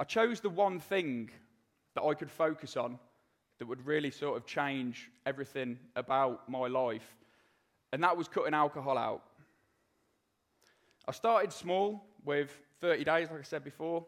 I 0.00 0.02
chose 0.02 0.40
the 0.40 0.48
one 0.48 0.80
thing 0.80 1.30
that 1.94 2.02
I 2.02 2.14
could 2.14 2.32
focus 2.32 2.76
on 2.76 2.98
that 3.60 3.66
would 3.66 3.86
really 3.86 4.10
sort 4.10 4.36
of 4.36 4.44
change 4.44 5.08
everything 5.24 5.78
about 5.94 6.48
my 6.48 6.66
life, 6.66 7.14
and 7.92 8.02
that 8.02 8.16
was 8.16 8.26
cutting 8.26 8.54
alcohol 8.54 8.98
out. 8.98 9.22
I 11.06 11.12
started 11.12 11.52
small 11.52 12.04
with 12.24 12.58
30 12.80 13.04
days, 13.04 13.28
like 13.30 13.38
I 13.38 13.44
said 13.44 13.62
before, 13.62 14.04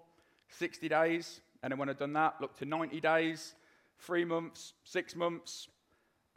60 0.49 0.89
days, 0.89 1.41
and 1.63 1.71
then 1.71 1.79
when 1.79 1.89
I'd 1.89 2.01
done 2.01 2.15
that, 2.15 2.41
looked 2.41 2.59
to 2.59 2.65
90 2.65 3.01
days, 3.01 3.55
three 4.01 4.25
months, 4.25 4.73
six 4.83 5.15
months, 5.15 5.69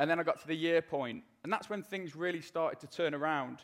and 0.01 0.09
then 0.09 0.19
I 0.19 0.23
got 0.23 0.41
to 0.41 0.47
the 0.47 0.55
year 0.55 0.81
point, 0.81 1.23
and 1.43 1.53
that's 1.53 1.69
when 1.69 1.83
things 1.83 2.15
really 2.15 2.41
started 2.41 2.79
to 2.79 2.87
turn 2.87 3.13
around. 3.13 3.59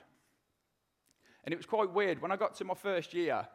And 1.43 1.51
it 1.51 1.57
was 1.57 1.65
quite 1.65 1.91
weird. 1.91 2.21
When 2.21 2.31
I 2.31 2.35
got 2.35 2.53
to 2.57 2.63
my 2.63 2.75
first 2.75 3.15
year, 3.15 3.47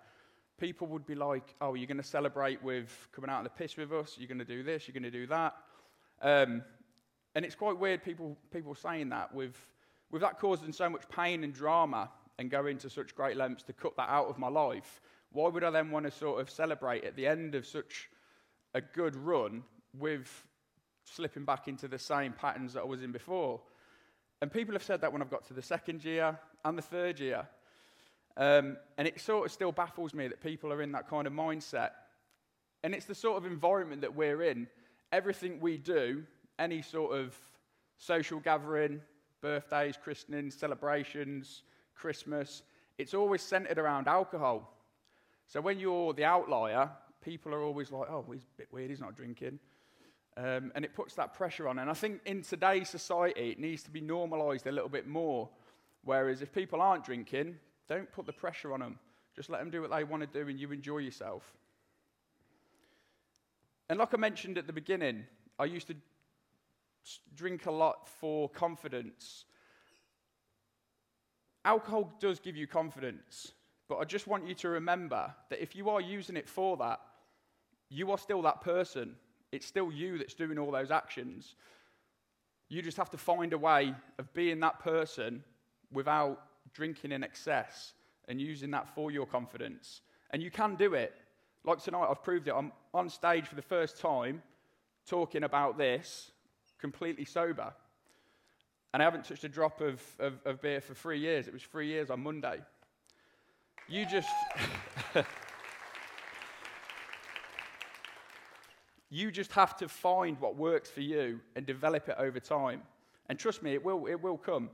people 0.59 0.89
would 0.89 1.07
be 1.07 1.15
like, 1.15 1.55
Oh, 1.61 1.75
you're 1.75 1.87
going 1.87 1.99
to 1.99 2.03
celebrate 2.03 2.61
with 2.61 2.91
coming 3.13 3.31
out 3.31 3.39
of 3.39 3.45
the 3.45 3.51
piss 3.51 3.77
with 3.77 3.93
us? 3.93 4.17
You're 4.19 4.27
going 4.27 4.41
to 4.41 4.45
do 4.45 4.65
this? 4.65 4.89
You're 4.89 4.95
going 4.95 5.05
to 5.05 5.17
do 5.17 5.29
that? 5.29 5.55
Um, 6.23 6.65
and 7.37 7.45
it's 7.45 7.55
quite 7.55 7.79
weird, 7.79 8.03
people, 8.03 8.37
people 8.53 8.75
saying 8.75 9.11
that, 9.11 9.33
with, 9.33 9.55
with 10.11 10.23
that 10.23 10.41
causing 10.41 10.73
so 10.73 10.91
much 10.91 11.09
pain 11.09 11.45
and 11.45 11.55
drama 11.55 12.11
and 12.41 12.51
going 12.51 12.79
to 12.79 12.91
such 12.91 13.15
great 13.15 13.37
lengths 13.37 13.63
to 13.65 13.73
cut 13.73 13.97
that 13.97 14.09
out 14.09 14.27
of 14.27 14.39
my 14.39 14.49
life. 14.49 15.01
Why 15.31 15.49
would 15.49 15.63
I 15.63 15.71
then 15.71 15.93
want 15.93 16.07
to 16.07 16.11
sort 16.11 16.41
of 16.41 16.51
celebrate 16.51 17.05
at 17.05 17.15
the 17.15 17.29
end 17.29 17.55
of 17.55 17.65
such 17.65 18.09
a 18.75 18.81
good 18.81 19.15
run 19.15 19.63
with 19.97 20.45
slipping 21.05 21.45
back 21.45 21.69
into 21.69 21.89
the 21.89 21.99
same 21.99 22.33
patterns 22.33 22.75
that 22.75 22.81
I 22.81 22.85
was 22.85 23.03
in 23.03 23.13
before? 23.13 23.61
And 24.41 24.53
people 24.53 24.75
have 24.75 24.83
said 24.83 25.01
that 25.03 25.13
when 25.13 25.23
I've 25.23 25.31
got 25.31 25.47
to 25.49 25.55
the 25.55 25.63
second 25.63 26.05
year 26.05 26.39
and 26.65 26.77
the 26.77 26.83
third 26.83 27.21
year. 27.21 27.47
Um, 28.37 28.77
and 28.99 29.07
it 29.07 29.21
sort 29.21 29.47
of 29.47 29.53
still 29.53 29.73
baffles 29.73 30.15
me 30.15 30.27
that 30.29 30.41
people 30.43 30.73
are 30.73 30.83
in 30.83 30.93
that 30.93 31.09
kind 31.09 31.27
of 31.27 31.33
mindset. 31.33 31.91
And 32.83 32.95
it's 32.95 33.07
the 33.07 33.15
sort 33.15 33.37
of 33.37 33.45
environment 33.45 34.01
that 34.01 34.15
we're 34.15 34.43
in. 34.43 34.67
Everything 35.13 35.61
we 35.61 35.77
do, 35.77 36.25
any 36.59 36.83
sort 36.83 37.17
of 37.17 37.37
social 37.99 38.41
gathering, 38.41 39.01
birthdays, 39.41 39.97
christenings, 40.03 40.55
celebrations, 40.55 41.63
Christmas, 41.95 42.63
it's 42.99 43.15
always 43.15 43.43
centered 43.43 43.79
around 43.79 44.09
alcohol. 44.09 44.73
So 45.47 45.61
when 45.61 45.79
you're 45.79 46.15
the 46.15 46.25
outlier, 46.25 46.91
people 47.23 47.55
are 47.55 47.63
always 47.63 47.93
like, 47.93 48.09
oh, 48.11 48.25
he's 48.33 48.43
a 48.43 48.57
bit 48.57 48.69
weird, 48.73 48.91
he's 48.91 49.01
not 49.01 49.15
drinking. 49.15 49.59
Um, 50.37 50.73
and 50.75 50.85
it 50.85 50.95
puts 50.95 51.15
that 51.15 51.35
pressure 51.35 51.69
on. 51.69 51.79
And 51.79 51.91
I 51.91 51.95
think 51.95 52.21
in 52.25 52.43
today's 52.43 52.89
society, 52.89 53.51
it 53.51 53.59
needs 53.59 53.83
to 53.83 53.91
be 53.91 54.01
normalized 54.01 54.67
a 54.67 54.73
little 54.73 54.89
bit 54.89 55.07
more. 55.07 55.51
Whereas 56.05 56.41
if 56.41 56.53
people 56.53 56.81
aren't 56.81 57.05
drinking, 57.05 57.57
don't 57.89 58.11
put 58.11 58.27
the 58.27 58.33
pressure 58.33 58.73
on 58.73 58.81
them. 58.81 58.99
Just 59.37 59.51
let 59.51 59.61
them 59.61 59.71
do 59.71 59.83
what 59.83 59.91
they 59.91 60.05
want 60.05 60.23
to 60.23 60.27
do 60.27 60.49
and 60.49 60.59
you 60.59 60.73
enjoy 60.73 60.99
yourself. 60.99 61.53
And 63.89 63.99
like 63.99 64.15
I 64.15 64.17
mentioned 64.17 64.57
at 64.57 64.67
the 64.67 64.73
beginning, 64.73 65.25
I 65.59 65.67
used 65.67 65.87
to 65.89 65.95
drink 67.35 67.67
a 67.67 67.71
lot 67.71 68.09
for 68.09 68.49
confidence. 68.49 69.45
Alcohol 71.65 72.13
does 72.21 72.41
give 72.41 72.57
you 72.57 72.67
confidence, 72.67 73.53
but 73.89 73.97
I 73.97 74.05
just 74.05 74.27
want 74.27 74.49
you 74.49 74.55
to 74.55 74.69
remember 74.69 75.35
that 75.51 75.63
if 75.63 75.77
you 75.77 75.91
are 75.91 76.01
using 76.01 76.37
it 76.37 76.49
for 76.49 76.77
that, 76.79 77.01
you 77.89 78.11
are 78.11 78.19
still 78.19 78.43
that 78.43 78.63
person. 78.63 79.15
It's 79.53 79.67
still 79.67 79.93
you 79.93 80.19
that's 80.19 80.35
doing 80.35 80.59
all 80.59 80.71
those 80.71 80.91
actions. 80.91 81.55
You 82.69 82.81
just 82.81 82.97
have 82.97 83.11
to 83.11 83.19
find 83.19 83.53
a 83.53 83.59
way 83.59 83.95
of 84.19 84.33
being 84.33 84.61
that 84.61 84.81
person 84.81 85.45
without 85.93 86.43
drinking 86.73 87.13
in 87.13 87.23
excess 87.23 87.93
and 88.29 88.41
using 88.41 88.71
that 88.71 88.89
for 88.95 89.11
your 89.11 89.27
confidence. 89.27 90.01
And 90.31 90.43
you 90.43 90.51
can 90.51 90.75
do 90.75 90.95
it. 90.95 91.15
Like 91.65 91.83
tonight, 91.83 92.09
I've 92.11 92.23
proved 92.23 92.49
it. 92.49 92.55
I'm 92.57 92.73
on 92.95 93.11
stage 93.11 93.47
for 93.47 93.55
the 93.55 93.63
first 93.63 94.01
time 94.01 94.43
talking 95.07 95.45
about 95.45 95.77
this 95.77 96.31
completely 96.81 97.27
sober. 97.27 97.73
And 98.95 99.03
I 99.03 99.05
haven't 99.05 99.25
touched 99.25 99.45
a 99.45 99.49
drop 99.49 99.81
of, 99.81 100.03
of, 100.19 100.35
of 100.47 100.63
beer 100.63 100.81
for 100.81 100.95
three 100.95 101.19
years. 101.19 101.47
It 101.47 101.53
was 101.53 101.63
three 101.63 101.89
years 101.89 102.11
on 102.11 102.23
Monday. 102.23 102.61
You 103.89 104.07
just. 104.07 104.29
You 109.15 109.31
just 109.31 109.53
have 109.53 109.77
to 109.77 109.89
find 109.89 110.41
what 110.41 110.57
works 110.57 110.89
for 110.89 111.03
you 111.03 111.39
and 111.55 111.67
develop 111.67 112.09
it 112.09 112.17
over 112.19 112.41
time. 112.41 112.81
And 113.29 113.39
trust 113.39 113.63
me, 113.63 113.75
it 113.75 113.85
will, 113.85 114.07
it 114.07 114.23
will 114.23 114.39
come. 114.39 114.71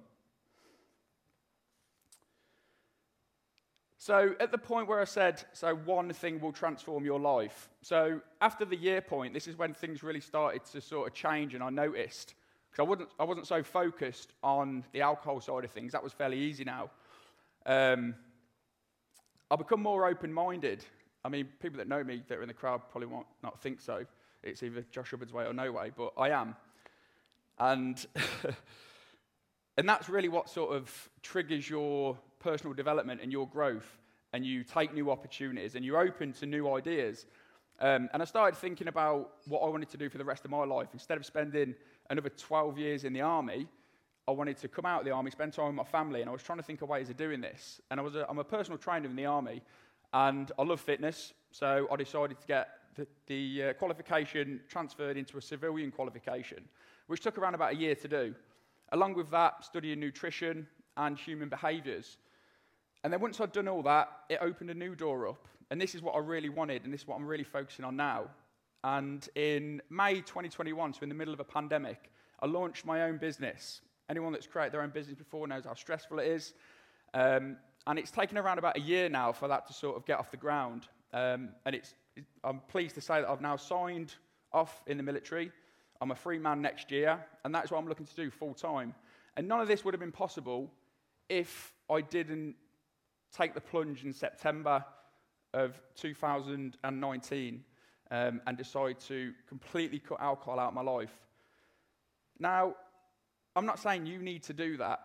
So, 3.97 4.37
at 4.38 4.52
the 4.52 4.59
point 4.59 4.87
where 4.87 5.00
I 5.00 5.04
said, 5.04 5.42
so 5.52 5.75
one 5.75 6.12
thing 6.12 6.38
will 6.38 6.52
transform 6.52 7.04
your 7.04 7.18
life. 7.18 7.68
So, 7.83 8.21
after 8.40 8.64
the 8.64 8.76
year 8.76 9.00
point, 9.00 9.35
this 9.35 9.49
is 9.49 9.59
when 9.59 9.75
things 9.75 10.04
really 10.04 10.21
started 10.21 10.64
to 10.66 10.80
sort 10.80 11.09
of 11.09 11.14
change, 11.14 11.54
and 11.54 11.62
I 11.62 11.71
noticed. 11.71 12.35
Because 12.71 12.87
I 12.87 12.88
wasn't, 12.88 13.09
I 13.18 13.25
wasn't 13.25 13.49
so 13.49 13.64
focused 13.64 14.35
on 14.45 14.85
the 14.92 15.00
alcohol 15.00 15.40
side 15.40 15.64
of 15.64 15.73
things, 15.73 15.90
that 15.90 16.02
was 16.04 16.12
fairly 16.12 16.38
easy 16.38 16.62
now. 16.62 16.90
Um, 17.66 18.14
I 19.50 19.57
become 19.57 19.83
more 19.83 20.07
open 20.07 20.33
minded. 20.33 20.85
I 21.25 21.28
mean, 21.28 21.49
people 21.61 21.78
that 21.78 21.88
know 21.88 22.04
me 22.04 22.23
that 22.28 22.38
are 22.38 22.42
in 22.42 22.49
the 22.49 22.54
crowd 22.54 22.83
probably 22.88 23.09
won't 23.09 23.26
not 23.42 23.61
think 23.61 23.80
so. 23.80 24.07
It's 24.42 24.62
either 24.62 24.85
Josh 24.90 25.11
Hubbard's 25.11 25.33
way 25.33 25.45
or 25.45 25.52
no 25.52 25.73
way, 25.73 25.90
but 25.97 26.12
I 26.16 26.30
am. 26.30 26.54
And, 27.59 28.04
and 29.76 29.88
that's 29.88 30.09
really 30.09 30.28
what 30.28 30.49
sort 30.49 30.75
of 30.75 31.11
triggers 31.23 31.68
your 31.68 32.16
personal 32.38 32.75
development 32.75 33.21
and 33.23 33.33
your 33.33 33.49
growth. 33.49 33.99
And 34.33 34.45
you 34.45 34.62
take 34.62 34.92
new 34.92 35.11
opportunities 35.11 35.75
and 35.75 35.85
you're 35.85 36.00
open 36.00 36.33
to 36.35 36.47
new 36.47 36.73
ideas. 36.75 37.26
Um, 37.80 38.09
and 38.12 38.21
I 38.21 38.25
started 38.25 38.59
thinking 38.59 38.88
about 38.88 39.30
what 39.47 39.61
I 39.61 39.68
wanted 39.68 39.88
to 39.90 39.97
do 39.97 40.09
for 40.09 40.18
the 40.18 40.25
rest 40.25 40.45
of 40.45 40.50
my 40.50 40.64
life. 40.64 40.88
Instead 40.92 41.16
of 41.16 41.25
spending 41.25 41.75
another 42.11 42.28
12 42.28 42.78
years 42.78 43.04
in 43.04 43.12
the 43.12 43.23
army, 43.23 43.66
I 44.26 44.33
wanted 44.33 44.59
to 44.59 44.68
come 44.68 44.85
out 44.85 45.00
of 45.00 45.04
the 45.07 45.12
army, 45.12 45.30
spend 45.30 45.54
time 45.54 45.68
with 45.68 45.75
my 45.75 45.85
family, 45.85 46.21
and 46.21 46.28
I 46.28 46.33
was 46.33 46.42
trying 46.42 46.59
to 46.59 46.64
think 46.64 46.83
of 46.83 46.88
ways 46.88 47.09
of 47.09 47.16
doing 47.16 47.40
this. 47.40 47.80
And 47.90 47.99
I 47.99 48.02
was 48.02 48.14
a, 48.14 48.28
I'm 48.28 48.38
a 48.38 48.45
personal 48.45 48.76
trainer 48.76 49.09
in 49.09 49.16
the 49.16 49.25
army, 49.25 49.62
and 50.12 50.52
I 50.59 50.62
love 50.64 50.80
fitness, 50.80 51.33
so 51.50 51.88
I 51.90 51.97
decided 51.97 52.38
to 52.40 52.47
get 52.47 52.68
the, 52.99 53.07
the 53.26 53.71
uh, 53.71 53.73
qualification 53.75 54.61
transferred 54.69 55.17
into 55.17 55.38
a 55.38 55.43
civilian 55.43 55.90
qualification, 55.90 56.64
which 57.07 57.21
took 57.21 57.38
around 57.38 57.55
about 57.55 57.73
a 57.73 57.76
year 57.76 57.95
to 57.95 58.09
do. 58.09 58.35
Along 58.93 59.14
with 59.14 59.31
that, 59.31 59.64
studying 59.64 60.00
nutrition 60.00 60.67
and 60.97 61.17
human 61.17 61.49
behaviours. 61.49 62.19
And 63.05 63.12
then 63.12 63.21
once 63.21 63.40
I'd 63.40 63.52
done 63.52 63.69
all 63.69 63.83
that, 63.83 64.09
it 64.28 64.38
opened 64.43 64.71
a 64.71 64.75
new 64.75 64.95
door 64.95 65.28
up. 65.28 65.47
And 65.71 65.81
this 65.81 65.95
is 65.95 66.02
what 66.02 66.14
I 66.14 66.19
really 66.19 66.49
wanted, 66.49 66.85
and 66.85 66.93
this 66.93 67.02
is 67.02 67.07
what 67.07 67.17
I'm 67.17 67.26
really 67.26 67.45
focusing 67.45 67.85
on 67.85 67.97
now. 67.97 68.25
And 68.85 69.28
in 69.35 69.83
May 69.90 70.17
2021, 70.17 70.95
so 70.95 71.00
in 71.02 71.09
the 71.09 71.14
middle 71.14 71.35
of 71.35 71.40
a 71.40 71.45
pandemic, 71.45 72.11
I 72.40 72.47
launched 72.47 72.87
my 72.87 73.02
own 73.02 73.19
business. 73.19 73.81
Anyone 74.09 74.33
that's 74.33 74.47
created 74.47 74.73
their 74.73 74.83
own 74.83 74.90
business 74.90 75.17
before 75.17 75.47
knows 75.47 75.64
how 75.67 75.75
stressful 75.75 76.19
it 76.19 76.28
is. 76.28 76.55
Um, 77.14 77.57
and 77.87 77.99
it's 77.99 78.11
taken 78.11 78.38
around 78.38 78.59
about 78.59 78.76
a 78.76 78.81
year 78.81 79.09
now 79.09 79.33
for 79.33 79.49
that 79.49 79.67
to 79.67 79.73
sort 79.73 79.97
of 79.97 80.07
get 80.07 80.19
off 80.19 80.31
the 80.31 80.37
ground. 80.37 80.88
Um, 81.12 81.50
and 81.64 81.75
it's, 81.75 81.90
it, 81.90 81.95
I'm 82.45 82.61
pleased 82.69 82.95
to 82.97 83.01
say 83.01 83.21
that 83.21 83.29
I've 83.29 83.41
now 83.41 83.57
signed 83.57 84.15
off 84.53 84.83
in 84.87 84.97
the 84.97 85.03
military. 85.03 85.53
I'm 86.01 86.11
a 86.11 86.15
free 86.17 86.39
man 86.39 86.63
next 86.63 86.91
year, 86.91 87.25
and 87.45 87.55
that's 87.55 87.71
what 87.71 87.79
I'm 87.79 87.89
looking 87.89 88.07
to 88.07 88.15
do 88.15 88.31
full 88.31 88.55
time. 88.55 88.95
And 89.37 89.49
none 89.49 89.61
of 89.61 89.69
this 89.69 89.85
would 89.85 89.95
have 89.95 90.01
been 90.01 90.13
possible 90.13 90.71
if 91.29 91.73
I 91.91 92.01
didn't 92.01 92.55
take 93.37 93.55
the 93.55 93.61
plunge 93.61 94.05
in 94.05 94.13
September 94.13 94.85
of 95.55 95.81
2019 95.97 97.65
um, 98.11 98.41
and 98.47 98.57
decide 98.57 99.01
to 99.01 99.33
completely 99.49 99.99
cut 99.99 100.21
alcohol 100.21 100.59
out 100.59 100.69
of 100.69 100.75
my 100.75 100.83
life. 100.83 101.13
Now, 102.39 102.75
I'm 103.57 103.67
not 103.67 103.79
saying 103.79 104.07
you 104.07 104.19
need 104.19 104.43
to 104.45 104.53
do 104.53 104.77
that, 104.77 105.01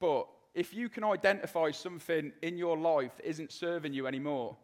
but 0.00 0.28
if 0.54 0.74
you 0.74 0.88
can 0.88 1.04
identify 1.04 1.70
something 1.70 2.32
in 2.42 2.56
your 2.56 2.76
life 2.76 3.16
that 3.16 3.28
isn't 3.28 3.52
serving 3.52 3.92
you 3.92 4.06
anymore, 4.06 4.56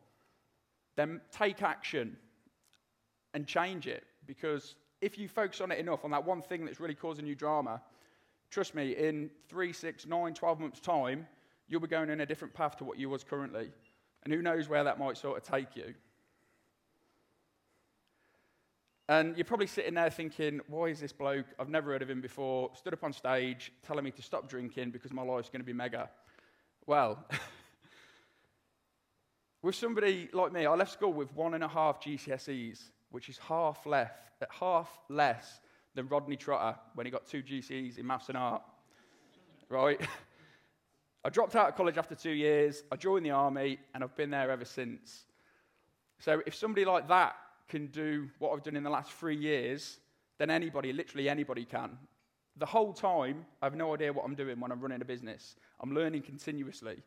then 0.96 1.20
take 1.30 1.62
action 1.62 2.16
and 3.32 3.46
change 3.46 3.86
it. 3.86 4.04
Because 4.26 4.76
if 5.00 5.18
you 5.18 5.28
focus 5.28 5.60
on 5.60 5.70
it 5.70 5.78
enough, 5.78 6.04
on 6.04 6.10
that 6.12 6.24
one 6.24 6.40
thing 6.40 6.64
that's 6.64 6.80
really 6.80 6.94
causing 6.94 7.26
you 7.26 7.34
drama, 7.34 7.82
trust 8.50 8.74
me, 8.74 8.96
in 8.96 9.30
three, 9.48 9.72
six, 9.72 10.06
nine, 10.06 10.34
12 10.34 10.60
months' 10.60 10.80
time, 10.80 11.26
you'll 11.68 11.80
be 11.80 11.88
going 11.88 12.10
in 12.10 12.20
a 12.20 12.26
different 12.26 12.54
path 12.54 12.76
to 12.76 12.84
what 12.84 12.98
you 12.98 13.10
was 13.10 13.24
currently. 13.24 13.70
And 14.24 14.32
who 14.32 14.40
knows 14.40 14.68
where 14.68 14.84
that 14.84 14.98
might 14.98 15.16
sort 15.16 15.36
of 15.36 15.42
take 15.42 15.76
you. 15.76 15.94
And 19.08 19.36
you're 19.36 19.44
probably 19.44 19.66
sitting 19.66 19.94
there 19.94 20.08
thinking, 20.08 20.60
why 20.66 20.86
is 20.86 20.98
this 20.98 21.12
bloke, 21.12 21.46
I've 21.58 21.68
never 21.68 21.92
heard 21.92 22.00
of 22.00 22.08
him 22.08 22.22
before, 22.22 22.70
stood 22.74 22.94
up 22.94 23.04
on 23.04 23.12
stage 23.12 23.70
telling 23.82 24.02
me 24.02 24.10
to 24.12 24.22
stop 24.22 24.48
drinking 24.48 24.92
because 24.92 25.12
my 25.12 25.22
life's 25.22 25.50
going 25.50 25.60
to 25.60 25.66
be 25.66 25.74
mega? 25.74 26.08
Well, 26.86 27.22
with 29.64 29.74
somebody 29.74 30.28
like 30.34 30.52
me, 30.52 30.66
I 30.66 30.74
left 30.74 30.92
school 30.92 31.14
with 31.14 31.34
one 31.34 31.54
and 31.54 31.64
a 31.64 31.68
half 31.68 31.98
GCSEs, 31.98 32.90
which 33.10 33.30
is 33.30 33.38
half, 33.38 33.86
left, 33.86 34.28
half 34.50 34.90
less 35.08 35.60
than 35.94 36.06
Rodney 36.06 36.36
Trotter 36.36 36.78
when 36.94 37.06
he 37.06 37.10
got 37.10 37.26
two 37.26 37.42
GCSEs 37.42 37.96
in 37.96 38.06
maths 38.06 38.28
and 38.28 38.36
art. 38.36 38.60
right? 39.70 39.98
I 41.24 41.30
dropped 41.30 41.56
out 41.56 41.70
of 41.70 41.76
college 41.76 41.96
after 41.96 42.14
two 42.14 42.32
years, 42.32 42.84
I 42.92 42.96
joined 42.96 43.24
the 43.24 43.30
army, 43.30 43.78
and 43.94 44.04
I've 44.04 44.14
been 44.14 44.28
there 44.28 44.50
ever 44.50 44.66
since. 44.66 45.24
So 46.18 46.42
if 46.46 46.54
somebody 46.54 46.84
like 46.84 47.08
that 47.08 47.34
can 47.66 47.86
do 47.86 48.28
what 48.40 48.52
I've 48.52 48.62
done 48.62 48.76
in 48.76 48.82
the 48.82 48.90
last 48.90 49.12
three 49.12 49.36
years, 49.36 49.98
then 50.36 50.50
anybody, 50.50 50.92
literally 50.92 51.30
anybody 51.30 51.64
can. 51.64 51.96
The 52.58 52.66
whole 52.66 52.92
time, 52.92 53.46
I 53.62 53.66
have 53.66 53.74
no 53.74 53.94
idea 53.94 54.12
what 54.12 54.26
I'm 54.26 54.34
doing 54.34 54.60
when 54.60 54.70
I'm 54.70 54.80
running 54.82 55.00
a 55.00 55.06
business. 55.06 55.56
I'm 55.80 55.94
learning 55.94 56.20
continuously. 56.20 57.02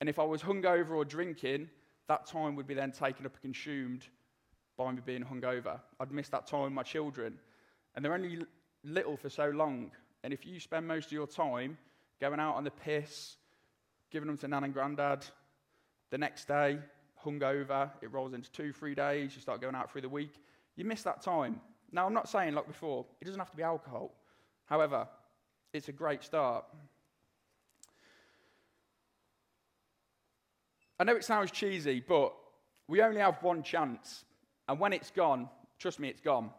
And 0.00 0.08
if 0.08 0.18
I 0.18 0.24
was 0.24 0.42
hungover 0.42 0.90
or 0.90 1.06
drinking, 1.06 1.70
that 2.08 2.26
time 2.26 2.56
would 2.56 2.66
be 2.66 2.74
then 2.74 2.90
taken 2.90 3.26
up 3.26 3.32
and 3.34 3.42
consumed 3.42 4.06
by 4.76 4.90
me 4.90 5.00
being 5.04 5.24
hungover. 5.24 5.80
I'd 6.00 6.12
miss 6.12 6.28
that 6.30 6.46
time 6.46 6.62
with 6.62 6.72
my 6.72 6.82
children. 6.82 7.38
And 7.94 8.04
they're 8.04 8.14
only 8.14 8.40
little 8.84 9.16
for 9.16 9.28
so 9.28 9.48
long. 9.48 9.90
And 10.24 10.32
if 10.32 10.46
you 10.46 10.58
spend 10.60 10.86
most 10.86 11.06
of 11.06 11.12
your 11.12 11.26
time 11.26 11.78
going 12.20 12.40
out 12.40 12.56
on 12.56 12.64
the 12.64 12.70
piss, 12.70 13.36
giving 14.10 14.26
them 14.26 14.38
to 14.38 14.48
nan 14.48 14.64
and 14.64 14.72
granddad, 14.72 15.24
the 16.10 16.18
next 16.18 16.48
day 16.48 16.78
hungover, 17.24 17.90
it 18.00 18.12
rolls 18.12 18.32
into 18.32 18.50
two, 18.52 18.72
three 18.72 18.94
days, 18.94 19.34
you 19.34 19.42
start 19.42 19.60
going 19.60 19.74
out 19.74 19.90
through 19.90 20.02
the 20.02 20.08
week, 20.08 20.34
you 20.76 20.84
miss 20.84 21.02
that 21.02 21.22
time. 21.22 21.60
Now, 21.90 22.06
I'm 22.06 22.14
not 22.14 22.28
saying, 22.28 22.54
like 22.54 22.66
before, 22.66 23.06
it 23.20 23.24
doesn't 23.24 23.38
have 23.38 23.50
to 23.50 23.56
be 23.56 23.62
alcohol. 23.62 24.14
However, 24.66 25.08
it's 25.72 25.88
a 25.88 25.92
great 25.92 26.22
start. 26.22 26.64
I 30.98 31.04
know 31.04 31.14
it 31.14 31.24
sounds 31.24 31.50
cheesy, 31.50 32.02
but 32.06 32.34
we 32.88 33.02
only 33.02 33.20
have 33.20 33.42
one 33.42 33.62
chance. 33.62 34.24
And 34.68 34.80
when 34.80 34.92
it's 34.92 35.10
gone, 35.10 35.48
trust 35.78 36.00
me, 36.00 36.08
it's 36.08 36.20
gone. 36.20 36.50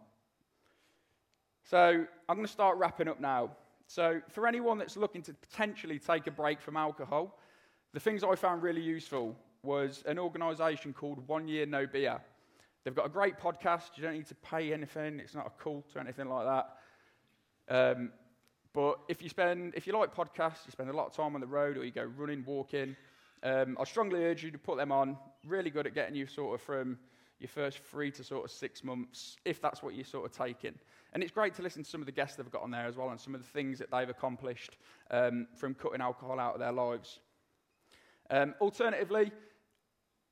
So 1.64 2.06
I'm 2.28 2.36
going 2.36 2.48
to 2.48 2.52
start 2.52 2.78
wrapping 2.78 3.08
up 3.08 3.20
now. 3.20 3.52
So, 3.88 4.22
for 4.30 4.46
anyone 4.46 4.78
that's 4.78 4.98
looking 4.98 5.24
to 5.24 5.34
potentially 5.34 5.98
take 5.98 6.28
a 6.28 6.32
break 6.32 6.62
from 6.62 6.78
alcohol, 6.78 7.40
the 7.92 8.00
things 8.00 8.24
I 8.24 8.36
found 8.36 8.62
really 8.62 8.82
useful 8.82 9.36
was 9.64 10.04
an 10.06 10.20
organisation 10.20 10.94
called 10.94 11.28
One 11.28 11.48
Year 11.48 11.66
No 11.66 11.88
Beer. 11.88 12.22
They've 12.84 12.96
got 12.96 13.08
a 13.08 13.10
great 13.10 13.40
podcast. 13.40 13.90
You 13.96 14.04
don't 14.04 14.14
need 14.14 14.28
to 14.28 14.36
pay 14.36 14.74
anything. 14.74 15.20
It's 15.20 15.34
not 15.34 15.48
a 15.48 15.64
cult 15.64 15.88
or 15.96 16.02
anything 16.02 16.30
like 16.30 16.46
that. 16.46 17.96
Um, 17.98 18.12
but 18.74 19.00
if 19.10 19.24
you 19.24 19.30
spend, 19.30 19.74
if 19.76 19.88
you 19.88 19.94
like 19.94 20.16
podcasts, 20.16 20.66
you 20.66 20.72
spend 20.72 20.92
a 20.92 20.96
lot 20.96 21.08
of 21.08 21.14
time 21.16 21.34
on 21.34 21.42
the 21.42 21.48
road, 21.48 21.76
or 21.76 21.84
you 21.84 21.92
go 21.92 22.04
running, 22.04 22.44
walking. 22.46 22.96
Um, 23.44 23.78
I 23.80 23.84
strongly 23.84 24.24
urge 24.26 24.44
you 24.44 24.52
to 24.52 24.58
put 24.58 24.78
them 24.78 24.92
on. 24.92 25.18
Really 25.46 25.70
good 25.70 25.88
at 25.88 25.94
getting 25.94 26.16
you 26.16 26.26
sort 26.26 26.56
of 26.56 26.62
from 26.62 26.98
your 27.40 27.48
first 27.48 27.80
three 27.80 28.12
to 28.12 28.24
sort 28.24 28.44
of 28.44 28.52
six 28.52 28.84
months, 28.84 29.38
if 29.46 29.62
that's 29.62 29.82
what 29.82 29.96
you're 29.96 30.06
sort 30.06 30.26
of 30.26 30.32
taking. 30.32 30.76
And 31.14 31.24
it's 31.24 31.32
great 31.32 31.54
to 31.56 31.62
listen 31.62 31.84
to 31.84 31.90
some 31.90 32.02
of 32.02 32.06
the 32.06 32.12
guests 32.12 32.36
they've 32.36 32.52
got 32.52 32.62
on 32.62 32.72
there 32.72 32.86
as 32.86 32.98
well, 32.98 33.10
and 33.10 33.20
some 33.20 33.34
of 33.34 33.42
the 33.42 33.48
things 33.48 33.80
that 33.80 33.90
they've 33.92 34.10
accomplished 34.10 34.78
um, 35.10 35.48
from 35.56 35.74
cutting 35.74 36.02
alcohol 36.02 36.40
out 36.40 36.54
of 36.54 36.60
their 36.60 36.72
lives. 36.72 37.20
Um, 38.30 38.54
alternatively, 38.62 39.32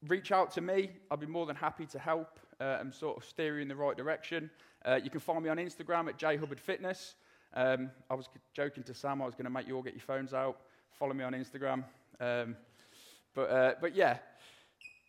reach 0.07 0.31
out 0.31 0.51
to 0.51 0.61
me. 0.61 0.91
I'll 1.09 1.17
be 1.17 1.25
more 1.25 1.45
than 1.45 1.55
happy 1.55 1.85
to 1.87 1.99
help 1.99 2.39
uh, 2.59 2.77
and 2.79 2.93
sort 2.93 3.17
of 3.17 3.23
steer 3.23 3.55
you 3.55 3.61
in 3.61 3.67
the 3.67 3.75
right 3.75 3.97
direction. 3.97 4.49
Uh, 4.85 4.99
you 5.01 5.09
can 5.09 5.19
find 5.19 5.43
me 5.43 5.49
on 5.49 5.57
Instagram 5.57 6.07
at 6.09 6.19
jhubbardfitness. 6.19 7.13
Um, 7.53 7.89
I 8.09 8.13
was 8.13 8.29
joking 8.53 8.83
to 8.83 8.93
Sam, 8.93 9.21
I 9.21 9.25
was 9.25 9.33
going 9.33 9.45
to 9.45 9.51
make 9.51 9.67
you 9.67 9.75
all 9.75 9.81
get 9.81 9.93
your 9.93 10.01
phones 10.01 10.33
out. 10.33 10.59
Follow 10.91 11.13
me 11.13 11.23
on 11.23 11.33
Instagram. 11.33 11.83
Um, 12.19 12.55
but, 13.37 13.51
uh, 13.51 13.73
but 13.79 13.95
yeah, 13.95 14.17